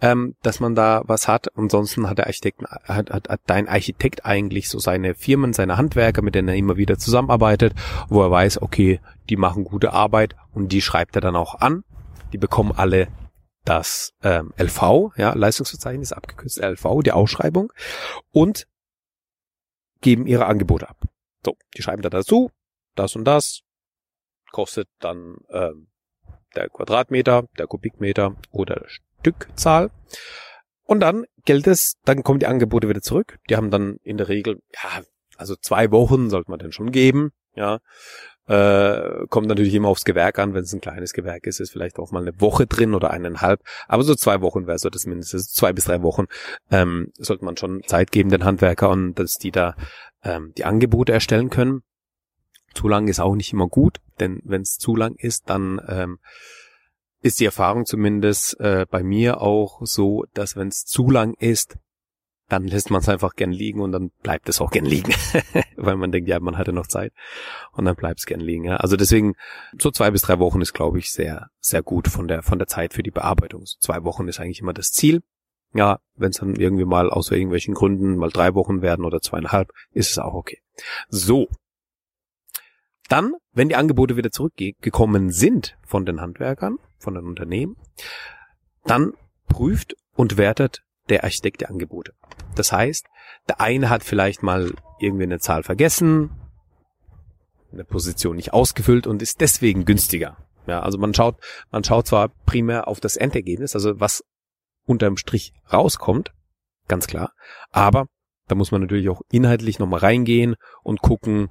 ähm, 0.00 0.34
dass 0.42 0.60
man 0.60 0.74
da 0.74 1.02
was 1.06 1.28
hat. 1.28 1.56
Ansonsten 1.56 2.08
hat 2.08 2.18
der 2.18 2.26
Architekt, 2.26 2.62
hat, 2.62 3.10
hat, 3.10 3.28
hat 3.28 3.40
dein 3.46 3.68
Architekt 3.68 4.24
eigentlich 4.24 4.68
so 4.68 4.78
seine 4.78 5.14
Firmen, 5.14 5.52
seine 5.52 5.76
Handwerker, 5.76 6.22
mit 6.22 6.34
denen 6.34 6.48
er 6.48 6.56
immer 6.56 6.76
wieder 6.76 6.98
zusammenarbeitet, 6.98 7.74
wo 8.08 8.22
er 8.22 8.30
weiß, 8.30 8.62
okay, 8.62 9.00
die 9.28 9.36
machen 9.36 9.64
gute 9.64 9.92
Arbeit 9.92 10.36
und 10.52 10.72
die 10.72 10.82
schreibt 10.82 11.16
er 11.16 11.20
dann 11.20 11.36
auch 11.36 11.56
an. 11.56 11.84
Die 12.32 12.38
bekommen 12.38 12.72
alle 12.72 13.08
das 13.64 14.14
ähm, 14.22 14.52
LV, 14.56 15.12
ja, 15.16 15.34
Leistungsverzeichnis, 15.34 16.12
abgekürzt 16.12 16.58
LV, 16.58 17.02
die 17.04 17.12
Ausschreibung 17.12 17.72
und 18.30 18.66
geben 20.00 20.26
ihre 20.26 20.46
Angebote 20.46 20.88
ab. 20.88 20.96
So, 21.44 21.56
die 21.76 21.82
schreiben 21.82 22.02
da 22.02 22.08
dazu, 22.08 22.50
das 22.94 23.14
und 23.16 23.24
das, 23.24 23.62
kostet 24.52 24.88
dann 25.00 25.36
ähm, 25.50 25.88
der 26.56 26.68
Quadratmeter, 26.68 27.44
der 27.58 27.66
Kubikmeter 27.66 28.36
oder 28.50 28.86
Stückzahl. 29.20 29.90
Und 30.84 31.00
dann 31.00 31.26
gilt 31.44 31.66
es, 31.66 31.96
dann 32.04 32.22
kommen 32.22 32.40
die 32.40 32.46
Angebote 32.46 32.88
wieder 32.88 33.02
zurück. 33.02 33.38
Die 33.48 33.56
haben 33.56 33.70
dann 33.70 33.98
in 34.02 34.16
der 34.16 34.28
Regel, 34.28 34.60
ja, 34.74 35.02
also 35.36 35.54
zwei 35.56 35.90
Wochen 35.90 36.30
sollte 36.30 36.50
man 36.50 36.58
denn 36.58 36.72
schon 36.72 36.90
geben, 36.90 37.32
ja. 37.54 37.80
Äh, 38.46 39.26
kommt 39.28 39.46
natürlich 39.46 39.74
immer 39.74 39.88
aufs 39.88 40.06
Gewerk 40.06 40.38
an, 40.38 40.54
wenn 40.54 40.62
es 40.62 40.72
ein 40.72 40.80
kleines 40.80 41.12
Gewerk 41.12 41.46
ist, 41.46 41.60
ist 41.60 41.70
vielleicht 41.70 41.98
auch 41.98 42.12
mal 42.12 42.22
eine 42.22 42.40
Woche 42.40 42.66
drin 42.66 42.94
oder 42.94 43.10
eineinhalb. 43.10 43.60
Aber 43.88 44.02
so 44.02 44.14
zwei 44.14 44.40
Wochen 44.40 44.66
wäre 44.66 44.78
so 44.78 44.88
das 44.88 45.04
mindestens, 45.04 45.52
zwei 45.52 45.74
bis 45.74 45.84
drei 45.84 46.02
Wochen 46.02 46.24
ähm, 46.70 47.12
sollte 47.18 47.44
man 47.44 47.58
schon 47.58 47.82
Zeit 47.86 48.10
geben 48.10 48.30
den 48.30 48.44
Handwerker 48.44 48.88
und 48.88 49.16
dass 49.16 49.34
die 49.34 49.50
da 49.50 49.76
ähm, 50.24 50.54
die 50.56 50.64
Angebote 50.64 51.12
erstellen 51.12 51.50
können. 51.50 51.82
Zu 52.72 52.88
lang 52.88 53.08
ist 53.08 53.20
auch 53.20 53.34
nicht 53.34 53.52
immer 53.52 53.68
gut, 53.68 53.98
denn 54.18 54.40
wenn 54.44 54.62
es 54.62 54.78
zu 54.78 54.96
lang 54.96 55.14
ist, 55.16 55.50
dann 55.50 55.78
ähm, 55.86 56.18
ist 57.20 57.40
die 57.40 57.44
Erfahrung 57.44 57.84
zumindest 57.84 58.58
äh, 58.60 58.86
bei 58.88 59.02
mir 59.02 59.40
auch 59.40 59.80
so, 59.82 60.24
dass 60.34 60.56
wenn 60.56 60.68
es 60.68 60.84
zu 60.84 61.10
lang 61.10 61.34
ist, 61.38 61.76
dann 62.48 62.66
lässt 62.66 62.90
man 62.90 63.00
es 63.00 63.08
einfach 63.08 63.34
gern 63.34 63.52
liegen 63.52 63.80
und 63.80 63.92
dann 63.92 64.10
bleibt 64.22 64.48
es 64.48 64.60
auch 64.60 64.70
gern 64.70 64.86
liegen, 64.86 65.12
weil 65.76 65.96
man 65.96 66.10
denkt, 66.10 66.28
ja, 66.28 66.40
man 66.40 66.56
hatte 66.56 66.72
noch 66.72 66.86
Zeit 66.86 67.12
und 67.72 67.84
dann 67.84 67.94
bleibt 67.94 68.20
es 68.20 68.26
gern 68.26 68.40
liegen. 68.40 68.64
Ja. 68.64 68.76
Also 68.76 68.96
deswegen 68.96 69.34
so 69.78 69.90
zwei 69.90 70.10
bis 70.10 70.22
drei 70.22 70.38
Wochen 70.38 70.62
ist, 70.62 70.72
glaube 70.72 70.98
ich, 70.98 71.10
sehr 71.10 71.50
sehr 71.60 71.82
gut 71.82 72.08
von 72.08 72.26
der 72.26 72.42
von 72.42 72.58
der 72.58 72.66
Zeit 72.66 72.94
für 72.94 73.02
die 73.02 73.10
Bearbeitung. 73.10 73.66
So 73.66 73.76
zwei 73.80 74.02
Wochen 74.04 74.28
ist 74.28 74.40
eigentlich 74.40 74.60
immer 74.60 74.72
das 74.72 74.92
Ziel. 74.92 75.22
Ja, 75.74 75.98
wenn 76.14 76.30
es 76.30 76.38
dann 76.38 76.54
irgendwie 76.54 76.86
mal 76.86 77.10
aus 77.10 77.30
irgendwelchen 77.30 77.74
Gründen 77.74 78.16
mal 78.16 78.30
drei 78.30 78.54
Wochen 78.54 78.80
werden 78.80 79.04
oder 79.04 79.20
zweieinhalb, 79.20 79.70
ist 79.92 80.10
es 80.10 80.18
auch 80.18 80.32
okay. 80.32 80.62
So, 81.10 81.48
dann, 83.08 83.34
wenn 83.52 83.68
die 83.68 83.76
Angebote 83.76 84.16
wieder 84.16 84.30
zurückgekommen 84.30 85.30
sind 85.30 85.76
von 85.84 86.06
den 86.06 86.22
Handwerkern, 86.22 86.78
von 86.98 87.14
den 87.14 87.26
Unternehmen, 87.26 87.76
dann 88.84 89.12
prüft 89.48 89.96
und 90.14 90.36
wertet 90.36 90.82
der 91.08 91.24
Architekt 91.24 91.60
die 91.60 91.66
Angebote. 91.66 92.12
Das 92.54 92.72
heißt, 92.72 93.06
der 93.48 93.60
eine 93.60 93.88
hat 93.88 94.04
vielleicht 94.04 94.42
mal 94.42 94.72
irgendwie 94.98 95.24
eine 95.24 95.38
Zahl 95.38 95.62
vergessen, 95.62 96.30
eine 97.72 97.84
Position 97.84 98.36
nicht 98.36 98.52
ausgefüllt 98.52 99.06
und 99.06 99.22
ist 99.22 99.40
deswegen 99.40 99.84
günstiger. 99.84 100.36
Ja, 100.66 100.80
also 100.80 100.98
man 100.98 101.14
schaut, 101.14 101.36
man 101.70 101.84
schaut 101.84 102.06
zwar 102.06 102.28
primär 102.44 102.88
auf 102.88 103.00
das 103.00 103.16
Endergebnis, 103.16 103.74
also 103.74 104.00
was 104.00 104.22
unterm 104.84 105.16
Strich 105.16 105.52
rauskommt, 105.72 106.32
ganz 106.88 107.06
klar, 107.06 107.32
aber 107.70 108.06
da 108.48 108.54
muss 108.54 108.70
man 108.70 108.80
natürlich 108.80 109.08
auch 109.08 109.22
inhaltlich 109.30 109.78
nochmal 109.78 110.00
reingehen 110.00 110.56
und 110.82 111.00
gucken, 111.00 111.48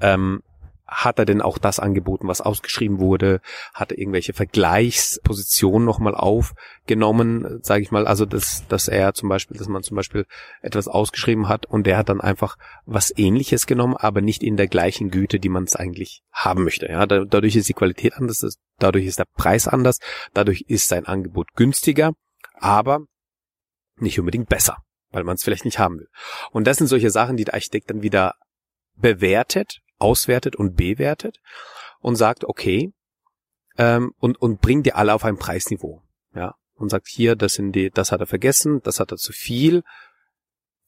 ähm, 0.00 0.42
hat 0.88 1.18
er 1.18 1.26
denn 1.26 1.42
auch 1.42 1.58
das 1.58 1.78
angeboten, 1.78 2.26
was 2.28 2.40
ausgeschrieben 2.40 2.98
wurde? 2.98 3.40
Hat 3.74 3.92
er 3.92 3.98
irgendwelche 3.98 4.32
Vergleichspositionen 4.32 5.84
nochmal 5.84 6.14
aufgenommen, 6.14 7.60
sage 7.62 7.82
ich 7.82 7.90
mal, 7.90 8.06
also 8.06 8.24
dass, 8.24 8.66
dass 8.68 8.88
er 8.88 9.12
zum 9.12 9.28
Beispiel, 9.28 9.58
dass 9.58 9.68
man 9.68 9.82
zum 9.82 9.96
Beispiel 9.96 10.24
etwas 10.62 10.88
ausgeschrieben 10.88 11.46
hat 11.46 11.66
und 11.66 11.86
der 11.86 11.98
hat 11.98 12.08
dann 12.08 12.22
einfach 12.22 12.56
was 12.86 13.12
ähnliches 13.16 13.66
genommen, 13.66 13.96
aber 13.96 14.22
nicht 14.22 14.42
in 14.42 14.56
der 14.56 14.66
gleichen 14.66 15.10
Güte, 15.10 15.38
die 15.38 15.50
man 15.50 15.64
es 15.64 15.76
eigentlich 15.76 16.22
haben 16.32 16.64
möchte. 16.64 16.86
Ja, 16.86 17.06
dadurch 17.06 17.54
ist 17.54 17.68
die 17.68 17.74
Qualität 17.74 18.14
anders, 18.14 18.58
dadurch 18.78 19.04
ist 19.04 19.18
der 19.18 19.26
Preis 19.36 19.68
anders, 19.68 19.98
dadurch 20.32 20.64
ist 20.68 20.88
sein 20.88 21.04
Angebot 21.04 21.52
günstiger, 21.54 22.14
aber 22.54 23.00
nicht 23.96 24.18
unbedingt 24.18 24.48
besser, 24.48 24.78
weil 25.10 25.24
man 25.24 25.34
es 25.34 25.44
vielleicht 25.44 25.66
nicht 25.66 25.78
haben 25.78 25.98
will. 25.98 26.08
Und 26.50 26.66
das 26.66 26.78
sind 26.78 26.86
solche 26.86 27.10
Sachen, 27.10 27.36
die 27.36 27.44
der 27.44 27.54
Architekt 27.54 27.90
dann 27.90 28.02
wieder 28.02 28.34
bewertet 28.96 29.80
auswertet 29.98 30.56
und 30.56 30.76
bewertet 30.76 31.40
und 32.00 32.16
sagt, 32.16 32.44
okay, 32.44 32.92
ähm, 33.76 34.12
und, 34.18 34.40
und 34.40 34.60
bringt 34.60 34.86
die 34.86 34.92
alle 34.92 35.14
auf 35.14 35.24
ein 35.24 35.38
Preisniveau. 35.38 36.02
Ja, 36.34 36.54
und 36.74 36.90
sagt 36.90 37.08
hier, 37.08 37.36
das 37.36 37.54
sind 37.54 37.72
die, 37.72 37.90
das 37.90 38.12
hat 38.12 38.20
er 38.20 38.26
vergessen, 38.26 38.80
das 38.82 39.00
hat 39.00 39.12
er 39.12 39.16
zu 39.16 39.32
viel. 39.32 39.82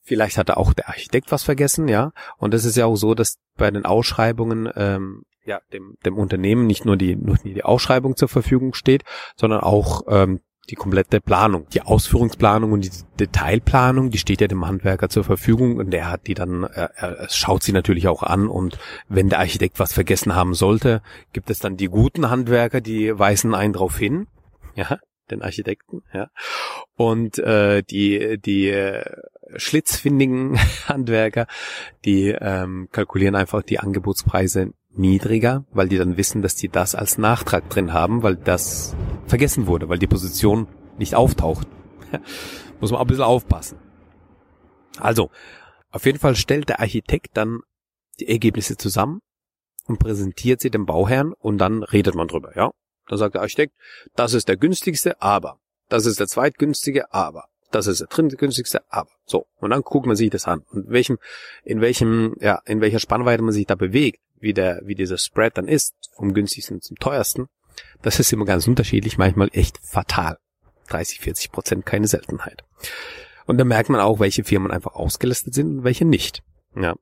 Vielleicht 0.03 0.37
hat 0.37 0.49
er 0.49 0.57
auch 0.57 0.73
der 0.73 0.89
Architekt 0.89 1.31
was 1.31 1.43
vergessen, 1.43 1.87
ja. 1.87 2.11
Und 2.37 2.53
es 2.53 2.65
ist 2.65 2.75
ja 2.75 2.85
auch 2.85 2.95
so, 2.95 3.13
dass 3.13 3.37
bei 3.55 3.69
den 3.69 3.85
Ausschreibungen 3.85 4.69
ähm, 4.75 5.23
ja 5.45 5.59
dem, 5.73 5.95
dem 6.05 6.17
Unternehmen 6.17 6.67
nicht 6.67 6.85
nur 6.85 6.97
die 6.97 7.15
nur 7.15 7.37
die 7.37 7.63
Ausschreibung 7.63 8.15
zur 8.15 8.27
Verfügung 8.27 8.73
steht, 8.73 9.03
sondern 9.35 9.61
auch 9.61 10.03
ähm, 10.07 10.41
die 10.71 10.75
komplette 10.75 11.19
Planung, 11.19 11.67
die 11.73 11.81
Ausführungsplanung 11.81 12.71
und 12.71 12.85
die 12.85 12.91
Detailplanung, 13.19 14.09
die 14.09 14.17
steht 14.17 14.39
ja 14.39 14.47
dem 14.47 14.65
Handwerker 14.65 15.09
zur 15.09 15.25
Verfügung 15.25 15.75
und 15.77 15.91
der 15.91 16.09
hat 16.09 16.27
die 16.27 16.33
dann, 16.33 16.63
er, 16.63 16.91
er 16.95 17.29
schaut 17.29 17.61
sie 17.61 17.73
natürlich 17.73 18.07
auch 18.07 18.23
an 18.23 18.47
und 18.47 18.79
wenn 19.09 19.29
der 19.29 19.39
Architekt 19.39 19.79
was 19.79 19.91
vergessen 19.91 20.33
haben 20.33 20.53
sollte, 20.53 21.01
gibt 21.33 21.49
es 21.49 21.59
dann 21.59 21.75
die 21.75 21.87
guten 21.87 22.29
Handwerker, 22.29 22.79
die 22.79 23.17
weisen 23.19 23.53
einen 23.53 23.73
drauf 23.73 23.97
hin, 23.97 24.27
ja, 24.75 24.97
den 25.29 25.41
Architekten, 25.41 26.03
ja, 26.13 26.29
und 26.95 27.37
äh, 27.39 27.83
die 27.83 28.37
die 28.37 28.69
äh, 28.69 29.03
schlitzfindigen 29.57 30.57
Handwerker, 30.87 31.47
die 32.05 32.29
ähm, 32.29 32.87
kalkulieren 32.91 33.35
einfach 33.35 33.61
die 33.61 33.79
Angebotspreise 33.79 34.71
niedriger, 34.93 35.65
weil 35.71 35.87
die 35.87 35.97
dann 35.97 36.17
wissen, 36.17 36.41
dass 36.41 36.55
die 36.55 36.69
das 36.69 36.95
als 36.95 37.17
Nachtrag 37.17 37.69
drin 37.69 37.93
haben, 37.93 38.23
weil 38.23 38.35
das 38.35 38.95
vergessen 39.25 39.67
wurde, 39.67 39.89
weil 39.89 39.99
die 39.99 40.07
Position 40.07 40.67
nicht 40.97 41.15
auftaucht. 41.15 41.67
Muss 42.79 42.91
man 42.91 42.99
auch 42.99 43.05
ein 43.05 43.07
bisschen 43.07 43.23
aufpassen. 43.23 43.77
Also, 44.97 45.29
auf 45.91 46.05
jeden 46.05 46.19
Fall 46.19 46.35
stellt 46.35 46.69
der 46.69 46.79
Architekt 46.79 47.37
dann 47.37 47.59
die 48.19 48.27
Ergebnisse 48.27 48.77
zusammen 48.77 49.21
und 49.87 49.99
präsentiert 49.99 50.61
sie 50.61 50.69
dem 50.69 50.85
Bauherrn 50.85 51.33
und 51.33 51.57
dann 51.57 51.83
redet 51.83 52.15
man 52.15 52.27
drüber, 52.27 52.55
ja. 52.55 52.71
Dann 53.07 53.17
sagt 53.17 53.35
der 53.35 53.41
Architekt, 53.41 53.73
das 54.15 54.33
ist 54.33 54.47
der 54.47 54.57
günstigste, 54.57 55.21
aber. 55.21 55.57
Das 55.89 56.05
ist 56.05 56.19
der 56.19 56.27
zweitgünstige, 56.27 57.13
aber. 57.13 57.45
Das 57.71 57.87
ist 57.87 58.01
der 58.01 58.07
drittgünstigste, 58.07 58.81
aber. 58.89 59.09
So. 59.25 59.47
Und 59.57 59.71
dann 59.71 59.81
guckt 59.81 60.05
man 60.05 60.15
sich 60.15 60.29
das 60.29 60.45
an. 60.45 60.63
Und 60.71 60.89
welchem, 60.89 61.17
in 61.63 61.81
welchem, 61.81 62.35
ja, 62.39 62.61
in 62.65 62.81
welcher 62.81 62.99
Spannweite 62.99 63.43
man 63.43 63.53
sich 63.53 63.65
da 63.65 63.75
bewegt 63.75 64.21
wie 64.41 64.53
der, 64.53 64.81
wie 64.85 64.95
dieser 64.95 65.17
Spread 65.17 65.57
dann 65.57 65.67
ist, 65.67 65.95
vom 66.15 66.33
günstigsten 66.33 66.81
zum 66.81 66.97
teuersten, 66.97 67.47
das 68.01 68.19
ist 68.19 68.33
immer 68.33 68.45
ganz 68.45 68.67
unterschiedlich, 68.67 69.17
manchmal 69.17 69.49
echt 69.53 69.79
fatal. 69.83 70.37
30, 70.89 71.19
40 71.19 71.51
Prozent 71.51 71.85
keine 71.85 72.07
Seltenheit. 72.07 72.63
Und 73.45 73.57
da 73.57 73.63
merkt 73.63 73.89
man 73.89 74.01
auch, 74.01 74.19
welche 74.19 74.43
Firmen 74.43 74.71
einfach 74.71 74.93
ausgelistet 74.93 75.53
sind 75.53 75.77
und 75.77 75.83
welche 75.83 76.05
nicht. 76.05 76.43
Ja. 76.75 76.95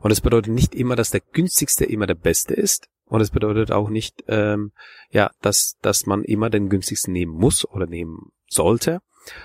Und 0.00 0.10
das 0.10 0.20
bedeutet 0.20 0.52
nicht 0.52 0.74
immer, 0.74 0.96
dass 0.96 1.10
der 1.10 1.22
günstigste 1.32 1.84
immer 1.84 2.06
der 2.06 2.14
beste 2.14 2.54
ist. 2.54 2.88
Und 3.06 3.20
es 3.20 3.30
bedeutet 3.30 3.72
auch 3.72 3.88
nicht, 3.88 4.24
ähm, 4.28 4.72
ja, 5.10 5.30
dass, 5.40 5.76
dass 5.80 6.06
man 6.06 6.24
immer 6.24 6.50
den 6.50 6.68
günstigsten 6.68 7.12
nehmen 7.12 7.32
muss 7.32 7.64
oder 7.64 7.86
nehmen 7.86 8.30
sollte, 8.48 9.00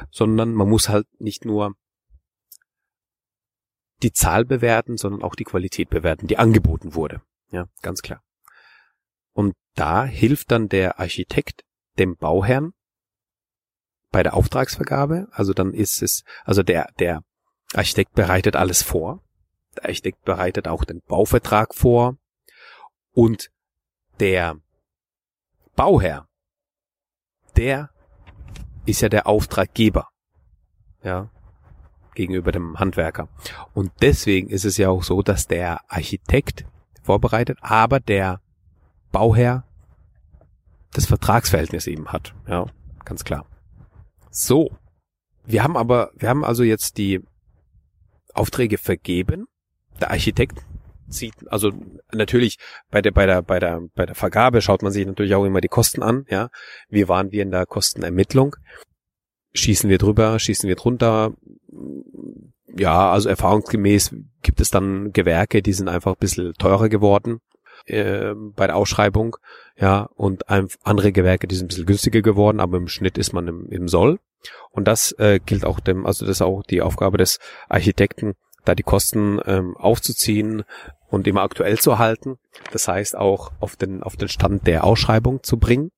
sondern 0.09 0.53
man 0.53 0.69
muss 0.69 0.89
halt 0.89 1.07
nicht 1.19 1.45
nur 1.45 1.75
die 4.03 4.11
Zahl 4.11 4.45
bewerten, 4.45 4.97
sondern 4.97 5.23
auch 5.23 5.35
die 5.35 5.43
Qualität 5.43 5.89
bewerten, 5.89 6.27
die 6.27 6.37
angeboten 6.37 6.95
wurde. 6.95 7.21
Ja, 7.51 7.67
ganz 7.81 8.01
klar. 8.01 8.23
Und 9.33 9.55
da 9.75 10.05
hilft 10.05 10.51
dann 10.51 10.69
der 10.69 10.99
Architekt 10.99 11.63
dem 11.99 12.15
Bauherrn 12.15 12.73
bei 14.11 14.23
der 14.23 14.33
Auftragsvergabe. 14.33 15.27
Also 15.31 15.53
dann 15.53 15.73
ist 15.73 16.01
es, 16.01 16.23
also 16.43 16.63
der, 16.63 16.89
der 16.99 17.23
Architekt 17.73 18.13
bereitet 18.13 18.55
alles 18.55 18.83
vor. 18.83 19.23
Der 19.77 19.85
Architekt 19.85 20.23
bereitet 20.23 20.67
auch 20.67 20.83
den 20.83 21.01
Bauvertrag 21.01 21.75
vor. 21.75 22.17
Und 23.13 23.49
der 24.19 24.57
Bauherr, 25.75 26.27
der 27.55 27.89
ist 28.85 29.01
ja 29.01 29.09
der 29.09 29.27
Auftraggeber. 29.27 30.09
ja, 31.03 31.29
gegenüber 32.15 32.51
dem 32.51 32.79
Handwerker. 32.79 33.29
Und 33.73 33.91
deswegen 34.01 34.49
ist 34.49 34.65
es 34.65 34.77
ja 34.77 34.89
auch 34.89 35.03
so, 35.03 35.21
dass 35.21 35.47
der 35.47 35.81
Architekt 35.87 36.65
vorbereitet, 37.03 37.57
aber 37.61 37.99
der 37.99 38.41
Bauherr 39.11 39.65
das 40.93 41.05
Vertragsverhältnis 41.05 41.87
eben 41.87 42.11
hat. 42.11 42.33
Ja, 42.47 42.65
ganz 43.05 43.23
klar. 43.23 43.45
So. 44.29 44.71
Wir 45.43 45.63
haben 45.63 45.75
aber, 45.75 46.11
wir 46.15 46.29
haben 46.29 46.45
also 46.45 46.63
jetzt 46.63 46.97
die 46.97 47.21
Aufträge 48.33 48.77
vergeben. 48.77 49.47
Der 49.99 50.11
Architekt 50.11 50.63
sieht, 51.07 51.33
also 51.51 51.71
natürlich 52.13 52.57
bei 52.89 53.01
der, 53.01 53.11
bei 53.11 53.25
der, 53.25 53.41
bei 53.41 53.59
der, 53.59 53.81
bei 53.95 54.05
der 54.05 54.15
Vergabe 54.15 54.61
schaut 54.61 54.83
man 54.83 54.91
sich 54.91 55.05
natürlich 55.05 55.35
auch 55.35 55.45
immer 55.45 55.61
die 55.61 55.67
Kosten 55.67 56.03
an, 56.03 56.25
ja. 56.29 56.49
Wie 56.89 57.07
waren 57.07 57.31
wir 57.31 57.43
in 57.43 57.51
der 57.51 57.65
Kostenermittlung? 57.65 58.55
Schießen 59.53 59.89
wir 59.89 59.97
drüber, 59.97 60.39
schießen 60.39 60.67
wir 60.67 60.75
drunter? 60.75 61.33
Ja, 62.75 63.11
also 63.11 63.29
erfahrungsgemäß 63.29 64.15
gibt 64.41 64.61
es 64.61 64.69
dann 64.69 65.11
Gewerke, 65.11 65.61
die 65.61 65.73
sind 65.73 65.89
einfach 65.89 66.13
ein 66.13 66.19
bisschen 66.19 66.53
teurer 66.53 66.89
geworden 66.89 67.41
äh, 67.85 68.33
bei 68.35 68.67
der 68.67 68.75
Ausschreibung, 68.75 69.37
ja, 69.77 70.09
und 70.15 70.45
andere 70.49 71.11
Gewerke, 71.11 71.47
die 71.47 71.55
sind 71.55 71.65
ein 71.65 71.67
bisschen 71.69 71.85
günstiger 71.85 72.21
geworden, 72.21 72.59
aber 72.59 72.77
im 72.77 72.87
Schnitt 72.87 73.17
ist 73.17 73.33
man 73.33 73.47
im, 73.47 73.69
im 73.69 73.87
Soll. 73.87 74.19
Und 74.71 74.87
das 74.87 75.11
äh, 75.13 75.39
gilt 75.43 75.65
auch 75.65 75.79
dem, 75.79 76.05
also 76.05 76.25
das 76.25 76.37
ist 76.37 76.41
auch 76.41 76.63
die 76.63 76.81
Aufgabe 76.81 77.17
des 77.17 77.39
Architekten, 77.69 78.33
da 78.65 78.75
die 78.75 78.83
Kosten 78.83 79.39
ähm, 79.45 79.75
aufzuziehen 79.77 80.63
und 81.09 81.27
immer 81.27 81.41
aktuell 81.41 81.79
zu 81.79 81.99
halten. 81.99 82.37
Das 82.71 82.87
heißt 82.87 83.15
auch 83.15 83.51
auf 83.59 83.75
den, 83.75 84.03
auf 84.03 84.15
den 84.15 84.29
Stand 84.29 84.67
der 84.67 84.83
Ausschreibung 84.83 85.43
zu 85.43 85.57
bringen. 85.57 85.91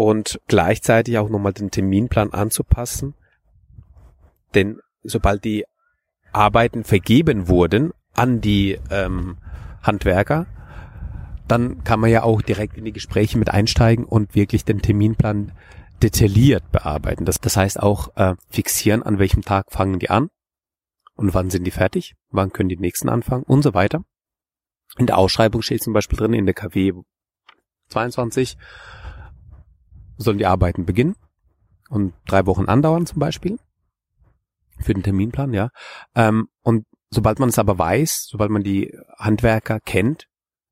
Und 0.00 0.40
gleichzeitig 0.46 1.18
auch 1.18 1.28
nochmal 1.28 1.52
den 1.52 1.70
Terminplan 1.70 2.32
anzupassen. 2.32 3.12
Denn 4.54 4.80
sobald 5.02 5.44
die 5.44 5.66
Arbeiten 6.32 6.84
vergeben 6.84 7.48
wurden 7.48 7.92
an 8.14 8.40
die 8.40 8.78
ähm, 8.90 9.36
Handwerker, 9.82 10.46
dann 11.48 11.84
kann 11.84 12.00
man 12.00 12.08
ja 12.08 12.22
auch 12.22 12.40
direkt 12.40 12.78
in 12.78 12.86
die 12.86 12.94
Gespräche 12.94 13.36
mit 13.36 13.50
einsteigen 13.50 14.06
und 14.06 14.34
wirklich 14.34 14.64
den 14.64 14.80
Terminplan 14.80 15.52
detailliert 16.02 16.72
bearbeiten. 16.72 17.26
Das, 17.26 17.38
das 17.38 17.58
heißt 17.58 17.78
auch 17.78 18.16
äh, 18.16 18.36
fixieren, 18.48 19.02
an 19.02 19.18
welchem 19.18 19.42
Tag 19.42 19.70
fangen 19.70 19.98
die 19.98 20.08
an 20.08 20.30
und 21.14 21.34
wann 21.34 21.50
sind 21.50 21.64
die 21.64 21.72
fertig, 21.72 22.14
wann 22.30 22.54
können 22.54 22.70
die 22.70 22.78
nächsten 22.78 23.10
anfangen 23.10 23.42
und 23.42 23.60
so 23.60 23.74
weiter. 23.74 24.02
In 24.96 25.04
der 25.04 25.18
Ausschreibung 25.18 25.60
steht 25.60 25.82
zum 25.82 25.92
Beispiel 25.92 26.18
drin, 26.18 26.32
in 26.32 26.46
der 26.46 26.54
KW 26.54 26.94
22 27.88 28.56
sollen 30.22 30.38
die 30.38 30.46
Arbeiten 30.46 30.84
beginnen 30.84 31.16
und 31.88 32.14
drei 32.26 32.46
Wochen 32.46 32.66
andauern 32.66 33.06
zum 33.06 33.18
Beispiel 33.18 33.58
für 34.78 34.94
den 34.94 35.02
Terminplan, 35.02 35.52
ja. 35.52 35.70
Ähm, 36.14 36.48
und 36.62 36.86
sobald 37.10 37.38
man 37.38 37.48
es 37.48 37.58
aber 37.58 37.78
weiß, 37.78 38.26
sobald 38.30 38.50
man 38.50 38.62
die 38.62 38.96
Handwerker 39.18 39.80
kennt, 39.80 40.26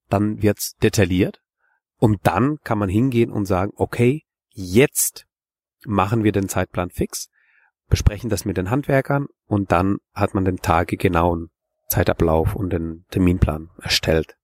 dann 0.09 0.43
wird's 0.43 0.77
detailliert 0.83 1.41
und 1.99 2.21
dann 2.23 2.59
kann 2.65 2.79
man 2.79 2.89
hingehen 2.89 3.31
und 3.31 3.45
sagen, 3.45 3.73
okay, 3.77 4.23
jetzt 4.51 5.27
machen 5.85 6.25
wir 6.25 6.33
den 6.33 6.49
Zeitplan 6.49 6.91
fix, 6.91 7.29
besprechen 7.89 8.31
das 8.31 8.45
mit 8.45 8.57
den 8.57 8.71
Handwerkern 8.71 9.27
und 9.47 9.73
dann 9.73 9.99
hat 10.15 10.35
man 10.35 10.45
den 10.45 10.59
tagegenauen 10.59 11.51
Zeitablauf 11.89 12.55
und 12.55 12.71
den 12.71 13.05
Terminplan 13.11 13.71
erstellt. 13.81 14.37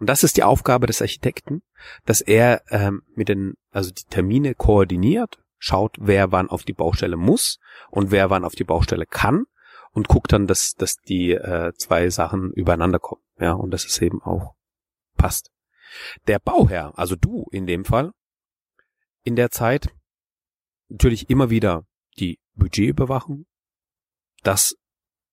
Und 0.00 0.08
das 0.08 0.24
ist 0.24 0.38
die 0.38 0.42
Aufgabe 0.42 0.86
des 0.86 1.02
Architekten, 1.02 1.62
dass 2.06 2.22
er 2.22 2.62
ähm, 2.70 3.02
mit 3.14 3.28
den, 3.28 3.54
also 3.70 3.90
die 3.90 4.04
Termine 4.04 4.54
koordiniert, 4.54 5.38
schaut, 5.58 5.96
wer 6.00 6.32
wann 6.32 6.48
auf 6.48 6.64
die 6.64 6.72
Baustelle 6.72 7.18
muss 7.18 7.58
und 7.90 8.10
wer 8.10 8.30
wann 8.30 8.44
auf 8.44 8.54
die 8.54 8.64
Baustelle 8.64 9.04
kann 9.04 9.44
und 9.92 10.08
guckt 10.08 10.32
dann, 10.32 10.46
dass, 10.46 10.72
dass 10.72 10.96
die 10.96 11.32
äh, 11.32 11.74
zwei 11.74 12.08
Sachen 12.08 12.50
übereinander 12.52 12.98
kommen. 12.98 13.22
Ja, 13.38 13.52
und 13.52 13.72
dass 13.72 13.84
es 13.84 14.00
eben 14.00 14.22
auch 14.22 14.54
passt. 15.18 15.50
Der 16.26 16.38
Bauherr, 16.38 16.98
also 16.98 17.14
du 17.14 17.46
in 17.52 17.66
dem 17.66 17.84
Fall, 17.84 18.12
in 19.22 19.36
der 19.36 19.50
Zeit 19.50 19.90
natürlich 20.88 21.28
immer 21.28 21.50
wieder 21.50 21.84
die 22.18 22.38
Budgetüberwachung. 22.54 23.44
Das 24.42 24.74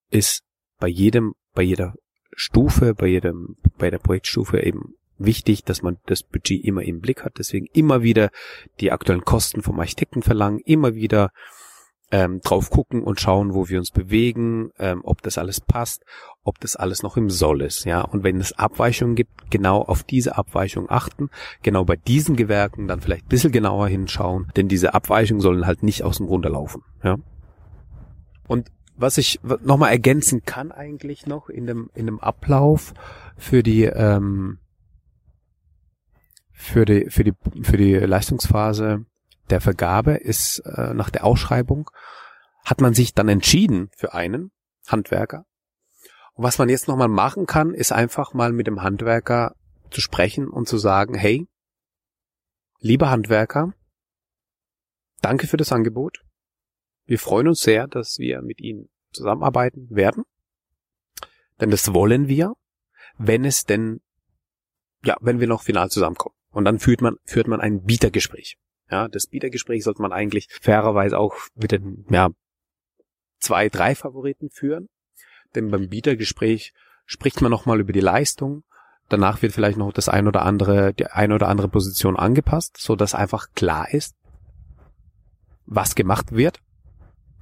ist 0.10 0.44
bei 0.78 0.88
jedem, 0.88 1.36
bei 1.54 1.62
jeder 1.62 1.96
Stufe, 2.40 2.94
bei 2.94 3.08
jedem, 3.08 3.56
bei 3.80 3.90
der 3.90 3.98
Projektstufe 3.98 4.62
eben 4.62 4.94
wichtig, 5.18 5.64
dass 5.64 5.82
man 5.82 5.98
das 6.06 6.22
Budget 6.22 6.64
immer 6.64 6.84
im 6.84 7.00
Blick 7.02 7.26
hat. 7.26 7.34
Deswegen 7.40 7.66
immer 7.74 8.04
wieder 8.04 8.30
die 8.80 8.92
aktuellen 8.92 9.26
Kosten 9.26 9.64
vom 9.64 9.80
Architekten 9.80 10.22
verlangen, 10.22 10.60
immer 10.60 10.94
wieder 10.94 11.32
ähm, 12.12 12.40
drauf 12.42 12.70
gucken 12.70 13.02
und 13.02 13.20
schauen, 13.20 13.56
wo 13.56 13.70
wir 13.70 13.80
uns 13.80 13.90
bewegen, 13.90 14.70
ähm, 14.78 15.02
ob 15.04 15.24
das 15.24 15.40
alles 15.40 15.60
passt, 15.60 16.06
ob 16.44 16.60
das 16.60 16.76
alles 16.76 17.02
noch 17.02 17.18
im 17.18 17.32
Soll 17.32 17.64
ist, 17.64 17.86
ja. 17.86 18.02
Und 18.02 18.24
wenn 18.24 18.40
es 18.40 18.54
Abweichungen 18.54 19.16
gibt, 19.16 19.50
genau 19.50 19.82
auf 19.82 20.04
diese 20.04 20.38
Abweichung 20.38 20.92
achten, 20.92 21.30
genau 21.64 21.86
bei 21.86 21.96
diesen 21.96 22.36
Gewerken 22.36 22.88
dann 22.88 23.02
vielleicht 23.02 23.26
ein 23.26 23.30
bisschen 23.30 23.52
genauer 23.52 23.88
hinschauen, 23.88 24.52
denn 24.56 24.68
diese 24.68 24.94
Abweichungen 24.94 25.42
sollen 25.42 25.66
halt 25.66 25.82
nicht 25.82 26.04
aus 26.04 26.18
dem 26.18 26.28
Ruder 26.28 26.52
laufen, 26.52 26.84
ja. 27.04 27.18
Und 28.48 28.70
was 28.98 29.18
ich 29.18 29.40
nochmal 29.62 29.92
ergänzen 29.92 30.44
kann 30.44 30.72
eigentlich 30.72 31.26
noch 31.26 31.50
in 31.50 31.68
dem, 31.68 31.90
in 31.94 32.08
dem 32.08 32.20
Ablauf 32.20 32.94
für 33.38 33.64
die, 33.64 33.84
ähm, 33.84 34.60
für 36.52 36.86
die, 36.86 37.10
für 37.10 37.24
die, 37.24 37.34
für 37.62 37.78
die 37.78 37.94
Leistungsphase 37.94 39.06
der 39.50 39.62
Vergabe 39.62 40.16
ist 40.16 40.60
äh, 40.60 40.94
nach 40.94 41.10
der 41.10 41.24
Ausschreibung, 41.24 41.90
hat 42.66 42.82
man 42.82 42.94
sich 42.94 43.14
dann 43.14 43.30
entschieden 43.30 43.90
für 43.96 44.14
einen 44.14 44.52
Handwerker. 44.88 45.46
Und 46.34 46.44
was 46.44 46.58
man 46.58 46.70
jetzt 46.70 46.88
nochmal 46.88 47.08
machen 47.08 47.46
kann, 47.46 47.74
ist 47.74 47.92
einfach 47.92 48.34
mal 48.34 48.52
mit 48.52 48.68
dem 48.68 48.82
Handwerker 48.82 49.56
zu 49.92 50.02
sprechen 50.02 50.50
und 50.50 50.68
zu 50.68 50.78
sagen, 50.78 51.14
hey, 51.14 51.48
lieber 52.80 53.10
Handwerker, 53.10 53.74
danke 55.22 55.48
für 55.48 55.58
das 55.58 55.72
Angebot. 55.72 56.24
Wir 57.08 57.18
freuen 57.18 57.48
uns 57.48 57.62
sehr, 57.62 57.88
dass 57.88 58.20
wir 58.20 58.42
mit 58.42 58.60
Ihnen 58.60 58.90
zusammenarbeiten 59.12 59.88
werden. 59.90 60.24
Denn 61.60 61.72
das 61.72 61.94
wollen 61.94 62.28
wir, 62.28 62.54
wenn 63.18 63.46
es 63.46 63.64
denn, 63.64 64.02
ja, 65.04 65.16
wenn 65.22 65.40
wir 65.40 65.48
noch 65.48 65.64
final 65.64 65.90
zusammenkommen. 65.90 66.36
Und 66.52 66.66
dann 66.66 66.80
führt 66.80 67.02
man, 67.02 67.16
führt 67.24 67.48
man 67.48 67.62
ein 67.62 67.84
Bietergespräch. 67.84 68.58
Ja, 68.92 69.08
das 69.08 69.28
Bietergespräch 69.28 69.84
sollte 69.84 70.02
man 70.02 70.12
eigentlich 70.12 70.50
fairerweise 70.62 71.18
auch 71.18 71.36
mit 71.56 71.72
den, 71.72 72.06
ja, 72.10 72.30
zwei, 73.40 73.70
drei 73.70 73.96
Favoriten 73.96 74.50
führen. 74.50 74.90
Denn 75.56 75.72
beim 75.72 75.90
Bietergespräch 75.90 76.74
spricht 77.06 77.42
man 77.42 77.52
nochmal 77.52 77.80
über 77.80 77.94
die 77.94 78.02
Leistung. 78.02 78.64
Danach 79.08 79.42
wird 79.42 79.54
vielleicht 79.54 79.78
noch 79.78 79.94
das 79.94 80.10
ein 80.10 80.28
oder 80.28 80.42
andere, 80.42 80.94
die 80.94 81.06
ein 81.08 81.32
oder 81.32 81.48
andere 81.48 81.70
Position 81.70 82.18
angepasst, 82.18 82.76
so 82.78 82.98
dass 82.98 83.16
einfach 83.16 83.54
klar 83.56 83.94
ist, 83.94 84.16
was 85.66 85.96
gemacht 85.96 86.34
wird. 86.34 86.60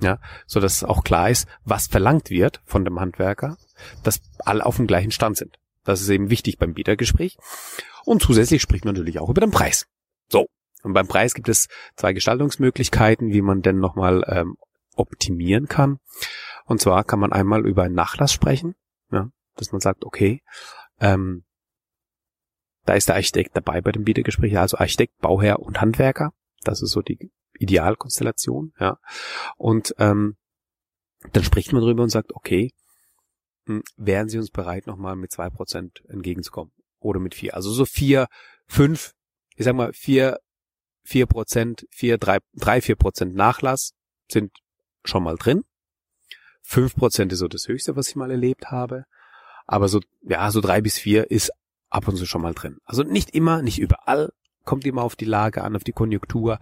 Ja, 0.02 0.20
so 0.46 0.60
dass 0.60 0.84
auch 0.84 1.04
klar 1.04 1.30
ist, 1.30 1.48
was 1.64 1.88
verlangt 1.88 2.30
wird 2.30 2.62
von 2.66 2.84
dem 2.84 3.00
Handwerker, 3.00 3.58
dass 4.04 4.22
alle 4.40 4.66
auf 4.66 4.76
dem 4.76 4.88
gleichen 4.88 5.12
Stand 5.12 5.38
sind. 5.38 5.58
Das 5.86 6.02
ist 6.02 6.10
eben 6.10 6.30
wichtig 6.30 6.58
beim 6.58 6.74
Bietergespräch. 6.74 7.38
Und 8.04 8.22
zusätzlich 8.22 8.62
spricht 8.62 8.86
man 8.86 8.94
natürlich 8.94 9.20
auch 9.20 9.30
über 9.30 9.42
den 9.42 9.52
Preis. 9.52 9.88
So. 10.28 10.48
Und 10.84 10.94
beim 10.94 11.08
Preis 11.08 11.34
gibt 11.34 11.50
es 11.50 11.68
zwei 11.96 12.14
Gestaltungsmöglichkeiten, 12.14 13.32
wie 13.32 13.42
man 13.42 13.62
denn 13.62 13.80
nochmal 13.80 14.24
ähm, 14.28 14.58
optimieren 14.96 15.68
kann. 15.68 16.00
Und 16.66 16.82
zwar 16.82 17.04
kann 17.04 17.20
man 17.20 17.32
einmal 17.32 17.66
über 17.66 17.84
einen 17.84 17.96
Nachlass 17.96 18.34
sprechen, 18.34 18.76
ja, 19.12 19.30
dass 19.56 19.72
man 19.72 19.82
sagt, 19.82 20.04
okay, 20.06 20.42
ähm, 21.00 21.44
da 22.86 22.94
ist 22.94 23.08
der 23.08 23.16
Architekt 23.16 23.56
dabei 23.56 23.82
bei 23.82 23.92
dem 23.92 24.04
Bietergespräch, 24.04 24.58
also 24.58 24.78
Architekt, 24.78 25.18
Bauherr 25.20 25.60
und 25.60 25.82
Handwerker. 25.82 26.34
Das 26.64 26.82
ist 26.82 26.92
so 26.92 27.02
die 27.02 27.32
Idealkonstellation, 27.60 28.74
ja. 28.80 28.98
Und 29.58 29.96
ähm, 29.98 30.38
dann 31.32 31.44
spricht 31.44 31.74
man 31.74 31.82
drüber 31.82 32.04
und 32.04 32.10
sagt, 32.10 32.34
okay, 32.34 32.74
hm, 33.66 33.84
wären 33.98 34.30
Sie 34.30 34.38
uns 34.38 34.52
bereit, 34.52 34.88
nochmal 34.88 35.16
mit 35.16 35.32
zwei 35.32 35.50
Prozent 35.50 36.04
entgegenzukommen? 36.08 36.72
Oder 37.00 37.20
mit 37.20 37.36
vier? 37.36 37.56
Also 37.56 37.72
so 37.72 37.86
vier, 37.86 38.28
fünf, 38.68 39.14
ich 39.56 39.66
sag 39.66 39.76
mal, 39.76 39.94
vier 39.94 40.40
vier 41.06 41.28
Prozent, 41.28 41.88
vier, 41.92 42.18
drei, 42.18 42.40
drei, 42.54 42.82
vier 42.82 42.96
Prozent 42.96 43.36
Nachlass 43.36 43.94
sind 44.30 44.52
schon 45.06 45.24
mal 45.24 45.38
drin. 45.38 45.64
Fünf 46.62 46.96
Prozent 46.96 47.32
ist 47.32 47.40
so 47.40 47.48
das 47.48 47.68
Höchste, 47.68 47.96
was 47.96 48.10
ich 48.10 48.16
mal 48.16 48.32
erlebt 48.32 48.72
habe. 48.72 49.06
Aber 49.68 49.88
so, 49.88 50.02
ja, 50.24 50.52
so 50.52 50.62
drei 50.62 50.82
bis 50.82 50.98
vier 50.98 51.30
ist 51.30 51.52
ab 51.90 52.08
und 52.08 52.18
zu 52.18 52.26
schon 52.26 52.42
mal 52.42 52.54
drin. 52.54 52.80
Also 52.84 53.04
nicht 53.04 53.32
immer, 53.36 53.62
nicht 53.62 53.80
überall, 53.80 54.34
kommt 54.66 54.86
immer 54.86 55.04
auf 55.04 55.16
die 55.16 55.26
Lage 55.26 55.64
an, 55.64 55.76
auf 55.76 55.84
die 55.84 55.94
Konjunktur, 55.94 56.60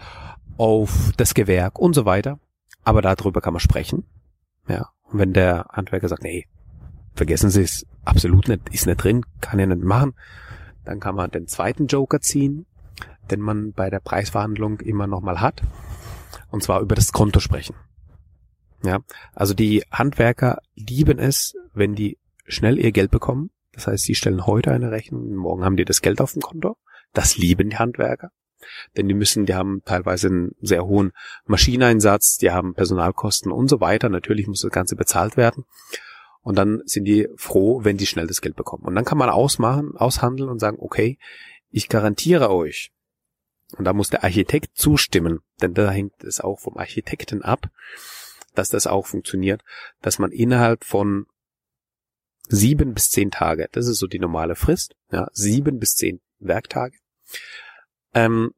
auf 0.58 1.12
das 1.18 1.34
Gewerk 1.34 1.80
und 1.80 1.94
so 1.94 2.06
weiter. 2.06 2.40
Aber 2.84 3.02
darüber 3.02 3.42
kann 3.42 3.54
man 3.54 3.60
sprechen. 3.60 4.06
Ja. 4.68 4.90
Und 5.04 5.20
wenn 5.20 5.34
der 5.34 5.66
Handwerker 5.72 6.10
sagt, 6.10 6.24
nee, 6.24 6.48
vergessen 7.16 7.50
Sie 7.50 7.62
es, 7.62 7.86
absolut 8.04 8.48
nicht, 8.48 8.70
ist 8.70 8.88
nicht 8.88 9.04
drin, 9.04 9.26
kann 9.42 9.60
er 9.60 9.68
nicht 9.68 9.84
machen, 9.84 10.14
dann 10.86 11.00
kann 11.00 11.16
man 11.16 11.32
den 11.32 11.48
zweiten 11.48 11.88
Joker 11.88 12.20
ziehen 12.20 12.66
den 13.32 13.40
man 13.40 13.74
bei 13.74 13.90
der 13.90 14.00
Preisverhandlung 14.00 14.80
immer 14.80 15.08
nochmal 15.08 15.42
hat. 15.42 15.62
Und 16.52 16.64
zwar 16.64 16.82
über 16.82 16.96
das 16.96 17.12
Konto 17.12 17.40
sprechen. 17.40 17.76
Ja, 18.84 19.00
also 19.34 19.54
die 19.54 19.84
Handwerker 19.92 20.60
lieben 20.76 21.20
es, 21.20 21.56
wenn 21.74 21.96
die 21.96 22.18
schnell 22.46 22.78
ihr 22.78 22.92
Geld 22.92 23.12
bekommen. 23.12 23.50
Das 23.72 23.88
heißt, 23.88 24.04
sie 24.04 24.16
stellen 24.16 24.46
heute 24.46 24.72
eine 24.72 24.92
Rechnung, 24.92 25.36
morgen 25.36 25.64
haben 25.64 25.78
die 25.78 25.86
das 25.86 26.02
Geld 26.02 26.22
auf 26.22 26.34
dem 26.34 26.42
Konto. 26.42 26.78
Das 27.14 27.38
lieben 27.38 27.70
die 27.70 27.78
Handwerker. 27.78 28.32
Denn 28.96 29.08
die 29.08 29.14
müssen, 29.14 29.46
die 29.46 29.56
haben 29.56 29.82
teilweise 29.86 30.28
einen 30.28 30.56
sehr 30.62 30.86
hohen 30.86 31.12
Maschineneinsatz, 31.46 32.38
die 32.38 32.52
haben 32.52 32.74
Personalkosten 32.74 33.52
und 33.52 33.68
so 33.68 33.82
weiter. 33.82 34.10
Natürlich 34.10 34.48
muss 34.48 34.62
das 34.62 34.72
Ganze 34.72 34.96
bezahlt 34.96 35.38
werden. 35.38 35.66
Und 36.42 36.58
dann 36.58 36.82
sind 36.86 37.06
die 37.06 37.30
froh, 37.36 37.84
wenn 37.84 37.98
die 37.98 38.06
schnell 38.06 38.28
das 38.28 38.42
Geld 38.42 38.56
bekommen. 38.56 38.84
Und 38.84 38.96
dann 38.96 39.06
kann 39.06 39.18
man 39.18 39.30
ausmachen, 39.30 39.96
aushandeln 39.96 40.50
und 40.50 40.60
sagen, 40.60 40.78
okay, 40.80 41.18
ich 41.70 41.90
garantiere 41.90 42.52
euch. 42.52 42.92
Und 43.78 43.86
da 43.86 43.94
muss 43.94 44.10
der 44.10 44.24
Architekt 44.24 44.78
zustimmen, 44.78 45.40
denn 45.62 45.74
da 45.74 45.90
hängt 45.90 46.24
es 46.24 46.40
auch 46.40 46.60
vom 46.60 46.78
Architekten 46.78 47.42
ab, 47.42 47.70
dass 48.54 48.70
das 48.70 48.88
auch 48.88 49.08
funktioniert, 49.08 49.64
dass 50.02 50.20
man 50.20 50.32
innerhalb 50.32 50.84
von 50.84 51.26
sieben 52.50 52.94
bis 52.94 53.10
zehn 53.10 53.32
Tage, 53.32 53.70
das 53.72 53.88
ist 53.88 53.98
so 53.98 54.06
die 54.06 54.20
normale 54.20 54.56
Frist, 54.56 54.96
ja, 55.12 55.28
sieben 55.32 55.80
bis 55.80 55.96
zehn 55.96 56.22
Werktage, 56.40 56.98
ähm, 58.14 58.52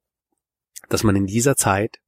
dass 0.90 1.04
man 1.04 1.16
in 1.16 1.26
dieser 1.26 1.56
Zeit 1.56 2.00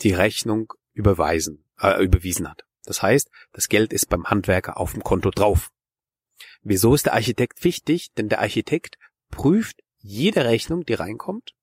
die 0.00 0.12
Rechnung 0.12 0.72
überweisen, 0.92 1.64
äh, 1.80 2.02
überwiesen 2.02 2.48
hat. 2.48 2.64
Das 2.84 3.02
heißt, 3.02 3.30
das 3.52 3.68
Geld 3.68 3.92
ist 3.92 4.08
beim 4.08 4.24
Handwerker 4.24 4.78
auf 4.78 4.92
dem 4.92 5.02
Konto 5.02 5.30
drauf. 5.30 5.70
Wieso 6.62 6.94
ist 6.94 7.06
der 7.06 7.14
Architekt 7.14 7.64
wichtig? 7.64 8.12
Denn 8.14 8.28
der 8.28 8.40
Architekt 8.40 8.98
prüft 9.30 9.80
jede 9.98 10.44
Rechnung, 10.44 10.84
die 10.84 10.94
reinkommt. 10.94 11.54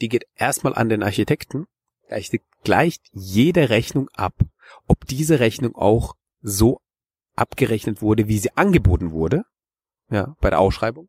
Die 0.00 0.08
geht 0.08 0.26
erstmal 0.34 0.74
an 0.74 0.88
den 0.88 1.02
Architekten. 1.02 1.66
Der 2.08 2.16
Architekt 2.16 2.46
gleicht 2.64 3.02
jede 3.12 3.70
Rechnung 3.70 4.08
ab, 4.10 4.34
ob 4.86 5.06
diese 5.06 5.40
Rechnung 5.40 5.74
auch 5.74 6.14
so 6.40 6.80
abgerechnet 7.34 8.02
wurde, 8.02 8.28
wie 8.28 8.38
sie 8.38 8.56
angeboten 8.56 9.12
wurde. 9.12 9.44
Ja, 10.10 10.36
bei 10.40 10.50
der 10.50 10.60
Ausschreibung. 10.60 11.08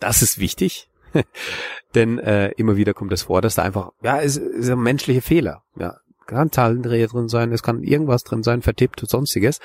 Das 0.00 0.22
ist 0.22 0.38
wichtig. 0.38 0.88
Denn 1.94 2.18
äh, 2.18 2.48
immer 2.52 2.76
wieder 2.76 2.94
kommt 2.94 3.12
es 3.12 3.22
vor, 3.22 3.40
dass 3.40 3.54
da 3.54 3.62
einfach, 3.62 3.90
ja, 4.02 4.20
es 4.20 4.36
ist 4.36 4.68
ein 4.68 4.80
menschlicher 4.80 5.22
Fehler. 5.22 5.62
Ja, 5.76 5.98
kann 6.26 6.50
Zahlendreher 6.50 7.06
drin 7.08 7.28
sein, 7.28 7.52
es 7.52 7.62
kann 7.62 7.82
irgendwas 7.82 8.24
drin 8.24 8.42
sein, 8.42 8.62
vertippt 8.62 9.02
und 9.02 9.08
sonstiges. 9.08 9.60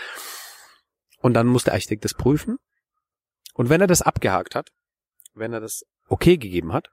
Und 1.22 1.34
dann 1.34 1.48
muss 1.48 1.64
der 1.64 1.74
Architekt 1.74 2.06
das 2.06 2.14
prüfen. 2.14 2.58
Und 3.54 3.70
wenn 3.70 3.82
er 3.82 3.88
das 3.88 4.02
abgehakt 4.02 4.56
hat, 4.56 4.70
wenn 5.34 5.54
er 5.54 5.60
das 5.60 5.84
okay 6.08 6.38
gegeben 6.38 6.74
hat, 6.74 6.90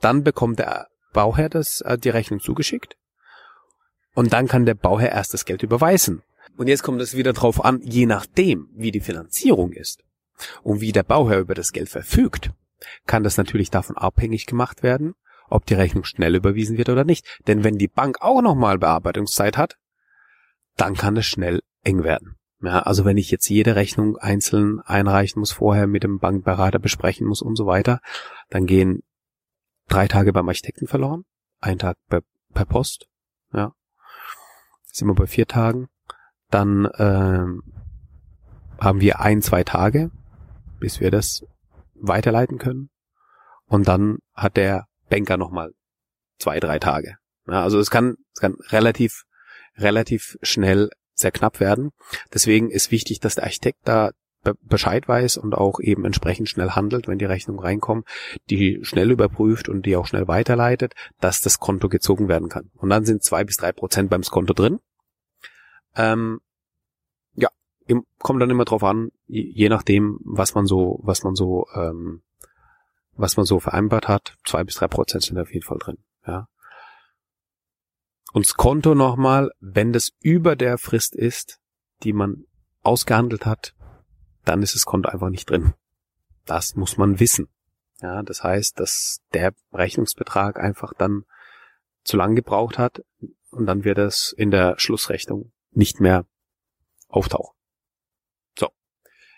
dann 0.00 0.24
bekommt 0.24 0.58
der 0.58 0.88
Bauherr 1.12 1.48
das, 1.48 1.80
äh, 1.82 1.98
die 1.98 2.10
Rechnung 2.10 2.40
zugeschickt. 2.40 2.96
Und 4.14 4.32
dann 4.32 4.46
kann 4.46 4.64
der 4.64 4.74
Bauherr 4.74 5.12
erst 5.12 5.34
das 5.34 5.44
Geld 5.44 5.62
überweisen. 5.62 6.22
Und 6.56 6.68
jetzt 6.68 6.82
kommt 6.82 7.00
es 7.00 7.16
wieder 7.16 7.32
drauf 7.32 7.64
an, 7.64 7.80
je 7.82 8.06
nachdem, 8.06 8.68
wie 8.74 8.92
die 8.92 9.00
Finanzierung 9.00 9.72
ist 9.72 10.02
und 10.62 10.80
wie 10.80 10.92
der 10.92 11.02
Bauherr 11.02 11.40
über 11.40 11.54
das 11.54 11.72
Geld 11.72 11.88
verfügt, 11.88 12.52
kann 13.06 13.24
das 13.24 13.36
natürlich 13.36 13.70
davon 13.70 13.96
abhängig 13.96 14.46
gemacht 14.46 14.82
werden, 14.82 15.14
ob 15.48 15.66
die 15.66 15.74
Rechnung 15.74 16.04
schnell 16.04 16.34
überwiesen 16.34 16.76
wird 16.76 16.88
oder 16.88 17.04
nicht. 17.04 17.26
Denn 17.46 17.64
wenn 17.64 17.78
die 17.78 17.88
Bank 17.88 18.18
auch 18.20 18.42
nochmal 18.42 18.78
Bearbeitungszeit 18.78 19.56
hat, 19.56 19.76
dann 20.76 20.94
kann 20.94 21.16
es 21.16 21.26
schnell 21.26 21.62
eng 21.82 22.02
werden. 22.02 22.36
Ja, 22.60 22.80
also 22.80 23.04
wenn 23.04 23.18
ich 23.18 23.30
jetzt 23.30 23.48
jede 23.48 23.76
Rechnung 23.76 24.16
einzeln 24.16 24.80
einreichen 24.80 25.40
muss, 25.40 25.52
vorher 25.52 25.86
mit 25.86 26.02
dem 26.02 26.18
Bankberater 26.18 26.78
besprechen 26.78 27.26
muss 27.26 27.42
und 27.42 27.56
so 27.56 27.66
weiter, 27.66 28.00
dann 28.48 28.66
gehen 28.66 29.02
drei 29.88 30.08
Tage 30.08 30.32
beim 30.32 30.48
Architekten 30.48 30.86
verloren, 30.86 31.24
ein 31.60 31.78
Tag 31.78 31.98
per, 32.08 32.22
per 32.54 32.64
Post, 32.64 33.06
ja, 33.52 33.72
sind 34.84 35.08
wir 35.08 35.14
bei 35.14 35.26
vier 35.26 35.46
Tagen, 35.46 35.88
dann 36.50 36.88
ähm, 36.96 37.62
haben 38.80 39.00
wir 39.00 39.20
ein, 39.20 39.42
zwei 39.42 39.62
Tage, 39.62 40.10
bis 40.80 41.00
wir 41.00 41.10
das 41.10 41.44
weiterleiten 41.94 42.58
können. 42.58 42.90
Und 43.66 43.88
dann 43.88 44.18
hat 44.34 44.56
der 44.56 44.86
Banker 45.08 45.36
nochmal 45.36 45.72
zwei, 46.38 46.60
drei 46.60 46.78
Tage. 46.78 47.16
Ja, 47.46 47.62
also 47.62 47.78
es 47.78 47.90
kann, 47.90 48.16
es 48.34 48.40
kann 48.40 48.56
relativ, 48.70 49.24
relativ 49.76 50.36
schnell 50.42 50.90
sehr 51.14 51.32
knapp 51.32 51.60
werden. 51.60 51.90
Deswegen 52.32 52.70
ist 52.70 52.90
wichtig, 52.90 53.20
dass 53.20 53.36
der 53.36 53.44
Architekt 53.44 53.80
da 53.84 54.10
Bescheid 54.60 55.08
weiß 55.08 55.38
und 55.38 55.54
auch 55.54 55.80
eben 55.80 56.04
entsprechend 56.04 56.50
schnell 56.50 56.70
handelt, 56.70 57.08
wenn 57.08 57.18
die 57.18 57.24
Rechnungen 57.24 57.62
reinkommen, 57.62 58.04
die 58.50 58.80
schnell 58.82 59.10
überprüft 59.10 59.70
und 59.70 59.86
die 59.86 59.96
auch 59.96 60.06
schnell 60.06 60.28
weiterleitet, 60.28 60.92
dass 61.20 61.40
das 61.40 61.60
Konto 61.60 61.88
gezogen 61.88 62.28
werden 62.28 62.50
kann. 62.50 62.70
Und 62.74 62.90
dann 62.90 63.06
sind 63.06 63.22
zwei 63.22 63.44
bis 63.44 63.56
drei 63.56 63.72
Prozent 63.72 64.10
beim 64.10 64.20
Konto 64.22 64.52
drin. 64.52 64.80
Ähm, 65.96 66.40
ja, 67.34 67.48
kommt 68.18 68.42
dann 68.42 68.50
immer 68.50 68.66
drauf 68.66 68.84
an, 68.84 69.10
je 69.26 69.68
nachdem, 69.68 70.18
was 70.24 70.54
man 70.54 70.66
so, 70.66 71.00
was 71.02 71.22
man 71.22 71.34
so, 71.34 71.66
ähm, 71.74 72.22
was 73.12 73.36
man 73.36 73.46
so 73.46 73.60
vereinbart 73.60 74.08
hat. 74.08 74.36
Zwei 74.44 74.64
bis 74.64 74.76
drei 74.76 74.88
Prozent 74.88 75.24
sind 75.24 75.38
auf 75.38 75.52
jeden 75.52 75.64
Fall 75.64 75.78
drin. 75.78 75.98
Ja. 76.26 76.48
Und 78.32 78.46
das 78.46 78.54
Konto 78.54 78.94
nochmal, 78.94 79.50
wenn 79.60 79.92
das 79.92 80.10
über 80.20 80.56
der 80.56 80.78
Frist 80.78 81.14
ist, 81.14 81.60
die 82.02 82.12
man 82.12 82.44
ausgehandelt 82.82 83.46
hat, 83.46 83.74
dann 84.44 84.62
ist 84.62 84.74
das 84.74 84.84
Konto 84.84 85.08
einfach 85.08 85.30
nicht 85.30 85.48
drin. 85.48 85.74
Das 86.44 86.74
muss 86.74 86.96
man 86.96 87.20
wissen. 87.20 87.48
Ja, 88.00 88.22
das 88.22 88.42
heißt, 88.42 88.78
dass 88.78 89.20
der 89.32 89.54
Rechnungsbetrag 89.72 90.58
einfach 90.58 90.92
dann 90.92 91.24
zu 92.02 92.16
lang 92.16 92.34
gebraucht 92.34 92.76
hat 92.76 93.02
und 93.50 93.66
dann 93.66 93.84
wird 93.84 93.98
es 93.98 94.34
in 94.36 94.50
der 94.50 94.78
Schlussrechnung 94.78 95.52
nicht 95.70 96.00
mehr 96.00 96.26
auftauchen. 97.08 97.54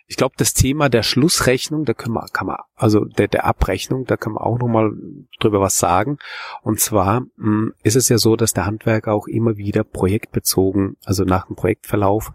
Ich 0.08 0.16
glaube, 0.16 0.34
das 0.38 0.54
Thema 0.54 0.88
der 0.88 1.02
Schlussrechnung, 1.02 1.84
da 1.84 1.92
können 1.92 2.14
wir, 2.14 2.26
kann 2.32 2.46
man, 2.46 2.58
also 2.74 3.04
der, 3.04 3.26
der 3.26 3.44
Abrechnung, 3.44 4.04
da 4.04 4.16
kann 4.16 4.34
man 4.34 4.42
auch 4.42 4.58
nochmal 4.58 4.92
drüber 5.40 5.60
was 5.60 5.78
sagen. 5.78 6.18
Und 6.62 6.78
zwar 6.78 7.20
mh, 7.20 7.28
hm, 7.38 7.74
ist 7.82 7.96
es 7.96 8.08
ja 8.08 8.18
so, 8.18 8.36
dass 8.36 8.52
der 8.52 8.66
Handwerker 8.66 9.12
auch 9.12 9.26
immer 9.26 9.56
wieder 9.56 9.82
projektbezogen, 9.82 10.96
also 11.04 11.24
nach 11.24 11.46
dem 11.46 11.56
Projektverlauf, 11.56 12.32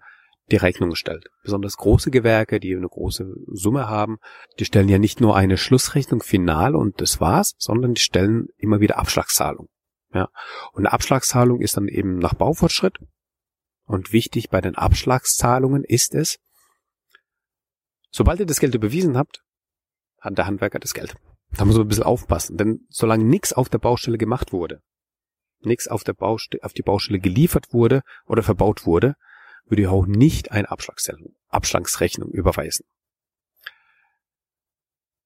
die 0.52 0.58
Rechnung 0.58 0.96
stellt. 0.96 1.28
Besonders 1.44 1.78
große 1.78 2.12
Gewerke, 2.12 2.60
die 2.60 2.76
eine 2.76 2.88
große 2.88 3.34
Summe 3.48 3.88
haben, 3.88 4.18
die 4.60 4.66
stellen 4.66 4.90
ja 4.90 5.00
nicht 5.00 5.22
nur 5.22 5.36
eine 5.36 5.58
Schlussrechnung 5.58 6.22
final 6.22 6.76
und 6.76 7.00
das 7.00 7.22
war's, 7.22 7.56
sondern 7.58 7.94
die 7.94 8.02
stellen 8.02 8.48
immer 8.58 8.82
wieder 8.82 8.98
Abschlagszahlung. 8.98 9.70
Ja. 10.14 10.28
Und 10.74 10.86
eine 10.86 10.94
Abschlagszahlung 10.94 11.62
ist 11.62 11.78
dann 11.78 11.88
eben 11.88 12.18
nach 12.18 12.34
Baufortschritt. 12.34 12.98
Und 13.86 14.14
wichtig 14.14 14.50
bei 14.50 14.62
den 14.62 14.76
Abschlagszahlungen 14.76 15.84
ist 15.84 16.14
es, 16.16 16.38
sobald 18.12 18.39
ihr 18.39 18.45
das 18.45 18.60
Geld 18.60 18.76
überwiesen 18.76 19.17
habt, 19.17 19.41
hat 20.19 20.38
der 20.38 20.45
Handwerker 20.45 20.80
das 20.80 20.93
Geld. 20.93 21.15
Da 21.52 21.65
muss 21.65 21.76
man 21.76 21.86
ein 21.86 21.89
bisschen 21.89 22.04
aufpassen, 22.04 22.58
denn 22.58 22.86
solange 22.89 23.26
nichts 23.26 23.52
auf 23.52 23.67
der 23.67 23.80
Baustelle 23.80 24.17
gemacht 24.17 24.54
wurde, 24.54 24.82
nichts 25.60 25.88
auf 25.88 26.04
der 26.04 26.13
Baustelle, 26.13 26.63
auf 26.63 26.74
die 26.74 26.82
Baustelle 26.84 27.19
geliefert 27.19 27.74
wurde 27.74 28.04
oder 28.26 28.43
verbaut 28.43 28.86
wurde, 28.86 29.15
würde 29.65 29.82
ich 29.84 29.88
auch 29.88 30.06
nicht 30.06 30.52
eine 30.52 30.69
Abschlagsrechnung 30.69 32.30
überweisen. 32.30 32.86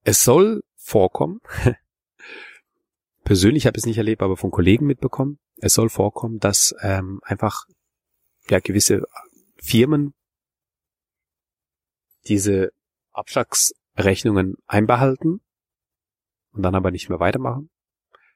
Es 0.03 0.23
soll 0.23 0.63
vorkommen, 0.75 1.41
persönlich 3.23 3.65
habe 3.65 3.77
ich 3.77 3.83
es 3.83 3.87
nicht 3.87 3.97
erlebt, 3.97 4.21
aber 4.21 4.37
von 4.37 4.51
Kollegen 4.51 4.85
mitbekommen, 4.85 5.39
es 5.57 5.73
soll 5.73 5.89
vorkommen, 5.89 6.39
dass 6.39 6.75
ähm, 6.81 7.19
einfach 7.23 7.65
ja 8.49 8.59
gewisse 8.59 9.03
Firmen 9.57 10.13
diese 12.27 12.71
Abschlagsrechnungen 13.11 14.55
einbehalten 14.67 15.41
und 16.51 16.63
dann 16.63 16.75
aber 16.75 16.91
nicht 16.91 17.09
mehr 17.09 17.19
weitermachen. 17.19 17.69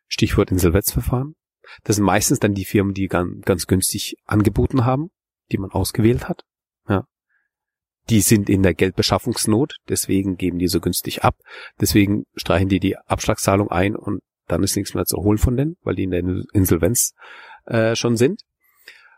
Stichwort 0.08 0.52
Insolvenzverfahren. 0.52 1.36
Das 1.84 1.98
sind 1.98 2.06
meistens 2.06 2.40
dann 2.40 2.54
die 2.54 2.66
Firmen, 2.66 2.94
die 2.94 3.08
ganz, 3.08 3.44
ganz 3.46 3.68
günstig 3.68 4.16
angeboten 4.26 4.86
haben 4.86 5.12
die 5.52 5.58
man 5.58 5.72
ausgewählt 5.72 6.28
hat. 6.28 6.44
Ja. 6.88 7.06
Die 8.10 8.22
sind 8.22 8.50
in 8.50 8.64
der 8.64 8.74
Geldbeschaffungsnot, 8.74 9.78
deswegen 9.88 10.38
geben 10.38 10.60
die 10.60 10.68
so 10.68 10.80
günstig 10.80 11.24
ab. 11.24 11.36
Deswegen 11.80 12.24
streichen 12.36 12.70
die 12.70 12.80
die 12.80 12.98
Abschlagszahlung 12.98 13.70
ein 13.70 13.96
und 13.96 14.22
dann 14.48 14.64
ist 14.64 14.76
nichts 14.76 14.94
mehr 14.94 15.06
zu 15.06 15.18
holen 15.18 15.38
von 15.38 15.56
denen, 15.56 15.78
weil 15.84 15.96
die 15.96 16.04
in 16.04 16.12
der 16.12 16.24
Insolvenz 16.54 17.14
äh, 17.66 17.96
schon 17.96 18.18
sind. 18.18 18.42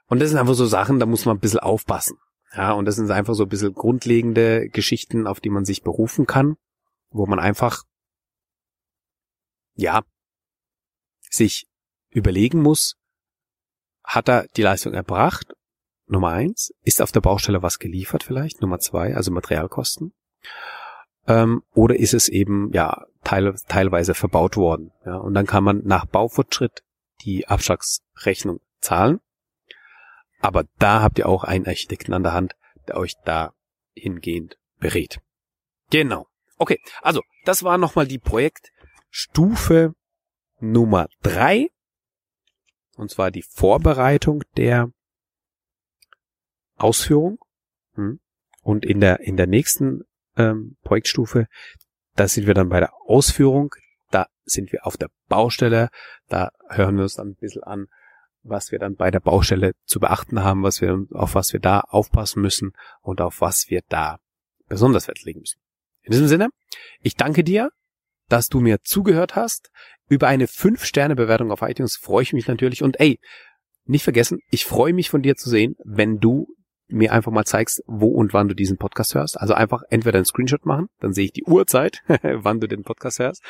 Und 0.07 0.21
das 0.21 0.29
sind 0.29 0.39
einfach 0.39 0.55
so 0.55 0.65
Sachen, 0.65 0.99
da 0.99 1.05
muss 1.05 1.25
man 1.25 1.37
ein 1.37 1.39
bisschen 1.39 1.61
aufpassen. 1.61 2.17
Ja, 2.53 2.73
und 2.73 2.85
das 2.85 2.95
sind 2.95 3.09
einfach 3.11 3.33
so 3.33 3.43
ein 3.43 3.49
bisschen 3.49 3.73
grundlegende 3.73 4.67
Geschichten, 4.69 5.25
auf 5.27 5.39
die 5.39 5.49
man 5.49 5.65
sich 5.65 5.83
berufen 5.83 6.25
kann, 6.25 6.57
wo 7.09 7.25
man 7.25 7.39
einfach, 7.39 7.83
ja, 9.75 10.01
sich 11.29 11.67
überlegen 12.09 12.61
muss, 12.61 12.97
hat 14.03 14.27
er 14.27 14.47
die 14.57 14.63
Leistung 14.63 14.93
erbracht 14.93 15.53
Nummer 16.11 16.31
eins, 16.31 16.73
ist 16.83 17.01
auf 17.01 17.13
der 17.13 17.21
Baustelle 17.21 17.63
was 17.63 17.79
geliefert 17.79 18.23
vielleicht? 18.23 18.61
Nummer 18.61 18.79
zwei, 18.79 19.15
also 19.15 19.31
Materialkosten. 19.31 20.13
Ähm, 21.25 21.63
oder 21.73 21.95
ist 21.97 22.13
es 22.13 22.27
eben 22.27 22.71
ja 22.73 23.05
teil, 23.23 23.55
teilweise 23.69 24.13
verbaut 24.13 24.57
worden? 24.57 24.91
Ja, 25.05 25.17
und 25.17 25.33
dann 25.33 25.45
kann 25.45 25.63
man 25.63 25.81
nach 25.85 26.05
Baufortschritt 26.05 26.83
die 27.21 27.47
Abschlagsrechnung 27.47 28.59
zahlen. 28.81 29.21
Aber 30.41 30.65
da 30.79 31.01
habt 31.01 31.19
ihr 31.19 31.29
auch 31.29 31.43
einen 31.43 31.67
Architekten 31.67 32.13
an 32.13 32.23
der 32.23 32.33
Hand, 32.33 32.55
der 32.87 32.97
euch 32.97 33.15
da 33.25 33.53
hingehend 33.93 34.57
berät. 34.79 35.19
Genau. 35.91 36.27
Okay, 36.57 36.79
also 37.01 37.21
das 37.45 37.63
war 37.63 37.77
nochmal 37.77 38.07
die 38.07 38.19
Projektstufe 38.19 39.93
Nummer 40.59 41.07
drei. 41.21 41.69
Und 42.95 43.09
zwar 43.09 43.31
die 43.31 43.43
Vorbereitung 43.43 44.43
der 44.57 44.91
Ausführung. 46.77 47.39
Hm. 47.95 48.19
Und 48.61 48.85
in 48.85 48.99
der, 48.99 49.21
in 49.21 49.37
der 49.37 49.47
nächsten 49.47 50.03
ähm, 50.37 50.77
Projektstufe, 50.83 51.47
da 52.15 52.27
sind 52.27 52.47
wir 52.47 52.53
dann 52.53 52.69
bei 52.69 52.79
der 52.79 52.93
Ausführung. 53.05 53.73
Da 54.11 54.27
sind 54.43 54.71
wir 54.71 54.85
auf 54.85 54.97
der 54.97 55.09
Baustelle. 55.27 55.89
Da 56.27 56.51
hören 56.69 56.95
wir 56.95 57.03
uns 57.03 57.15
dann 57.15 57.29
ein 57.29 57.35
bisschen 57.35 57.63
an, 57.63 57.87
was 58.43 58.71
wir 58.71 58.79
dann 58.79 58.95
bei 58.95 59.11
der 59.11 59.19
Baustelle 59.19 59.73
zu 59.85 59.99
beachten 59.99 60.43
haben, 60.43 60.63
was 60.63 60.81
wir, 60.81 61.05
auf 61.11 61.35
was 61.35 61.53
wir 61.53 61.59
da 61.59 61.81
aufpassen 61.81 62.41
müssen 62.41 62.71
und 63.01 63.21
auf 63.21 63.41
was 63.41 63.69
wir 63.69 63.81
da 63.87 64.19
besonders 64.67 65.07
Wert 65.07 65.23
legen 65.23 65.41
müssen. 65.41 65.59
In 66.03 66.11
diesem 66.11 66.27
Sinne, 66.27 66.49
ich 67.01 67.15
danke 67.15 67.43
dir, 67.43 67.69
dass 68.29 68.47
du 68.47 68.59
mir 68.59 68.79
zugehört 68.83 69.35
hast. 69.35 69.69
Über 70.07 70.27
eine 70.27 70.45
5-Sterne-Bewertung 70.45 71.51
auf 71.51 71.61
iTunes 71.61 71.97
freue 71.97 72.23
ich 72.23 72.33
mich 72.33 72.47
natürlich. 72.47 72.81
Und 72.81 72.99
ey, 72.99 73.19
nicht 73.85 74.03
vergessen, 74.03 74.39
ich 74.49 74.65
freue 74.65 74.93
mich 74.93 75.09
von 75.09 75.21
dir 75.21 75.35
zu 75.35 75.49
sehen, 75.49 75.75
wenn 75.83 76.19
du 76.19 76.47
mir 76.87 77.13
einfach 77.13 77.31
mal 77.31 77.45
zeigst, 77.45 77.81
wo 77.85 78.07
und 78.07 78.33
wann 78.33 78.47
du 78.47 78.55
diesen 78.55 78.77
Podcast 78.77 79.15
hörst. 79.15 79.39
Also 79.39 79.53
einfach 79.53 79.83
entweder 79.89 80.17
einen 80.17 80.25
Screenshot 80.25 80.65
machen, 80.65 80.87
dann 80.99 81.13
sehe 81.13 81.25
ich 81.25 81.33
die 81.33 81.43
Uhrzeit, 81.43 82.01
wann 82.07 82.59
du 82.59 82.67
den 82.67 82.83
Podcast 82.83 83.19
hörst. 83.19 83.43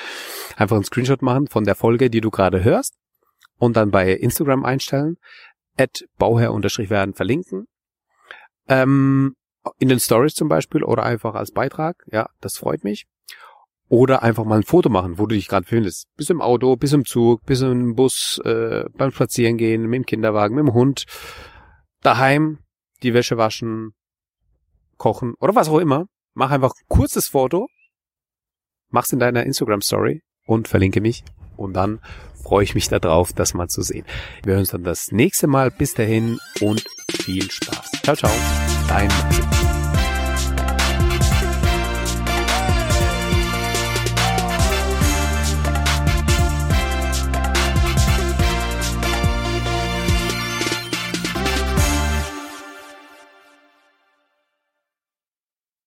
Einfach 0.57 0.75
einen 0.75 0.85
Screenshot 0.85 1.21
machen 1.21 1.47
von 1.47 1.63
der 1.63 1.75
Folge, 1.75 2.09
die 2.09 2.21
du 2.21 2.29
gerade 2.29 2.63
hörst 2.63 2.95
und 3.61 3.77
dann 3.77 3.91
bei 3.91 4.11
Instagram 4.11 4.65
einstellen, 4.65 5.17
at 5.77 6.03
bauherr-werden 6.17 7.13
verlinken. 7.13 7.67
Ähm, 8.67 9.35
in 9.77 9.87
den 9.87 9.99
Stories 9.99 10.33
zum 10.33 10.47
Beispiel 10.47 10.83
oder 10.83 11.03
einfach 11.03 11.35
als 11.35 11.51
Beitrag, 11.51 12.03
ja, 12.11 12.27
das 12.39 12.57
freut 12.57 12.83
mich. 12.83 13.05
Oder 13.87 14.23
einfach 14.23 14.45
mal 14.45 14.55
ein 14.55 14.63
Foto 14.63 14.89
machen, 14.89 15.19
wo 15.19 15.27
du 15.27 15.35
dich 15.35 15.47
gerade 15.47 15.65
befindest. 15.65 16.07
Bis 16.17 16.31
im 16.31 16.41
Auto, 16.41 16.75
bis 16.75 16.93
im 16.93 17.05
Zug, 17.05 17.45
bis 17.45 17.61
im 17.61 17.93
Bus, 17.93 18.41
äh, 18.45 18.85
beim 18.93 19.11
Spazierengehen, 19.11 19.83
mit 19.83 19.93
dem 19.99 20.05
Kinderwagen, 20.07 20.55
mit 20.55 20.65
dem 20.65 20.73
Hund, 20.73 21.05
daheim, 22.01 22.59
die 23.03 23.13
Wäsche 23.13 23.37
waschen, 23.37 23.91
kochen 24.97 25.35
oder 25.39 25.53
was 25.53 25.69
auch 25.69 25.77
immer. 25.77 26.05
Mach 26.33 26.49
einfach 26.49 26.71
ein 26.71 26.87
kurzes 26.87 27.27
Foto, 27.27 27.67
mach's 28.89 29.13
in 29.13 29.19
deiner 29.19 29.43
Instagram 29.43 29.81
Story 29.81 30.23
und 30.47 30.67
verlinke 30.67 30.99
mich. 30.99 31.23
Und 31.57 31.73
dann 31.73 31.99
freue 32.41 32.63
ich 32.63 32.75
mich 32.75 32.87
darauf, 32.89 33.33
das 33.33 33.53
mal 33.53 33.67
zu 33.67 33.81
sehen. 33.81 34.05
Wir 34.43 34.53
hören 34.53 34.61
uns 34.61 34.71
dann 34.71 34.83
das 34.83 35.11
nächste 35.11 35.47
Mal. 35.47 35.71
Bis 35.71 35.93
dahin 35.93 36.39
und 36.59 36.83
viel 37.09 37.49
Spaß. 37.49 37.91
Ciao, 38.03 38.15
ciao. 38.15 38.31
Dein 38.87 39.07
Martin. 39.07 39.60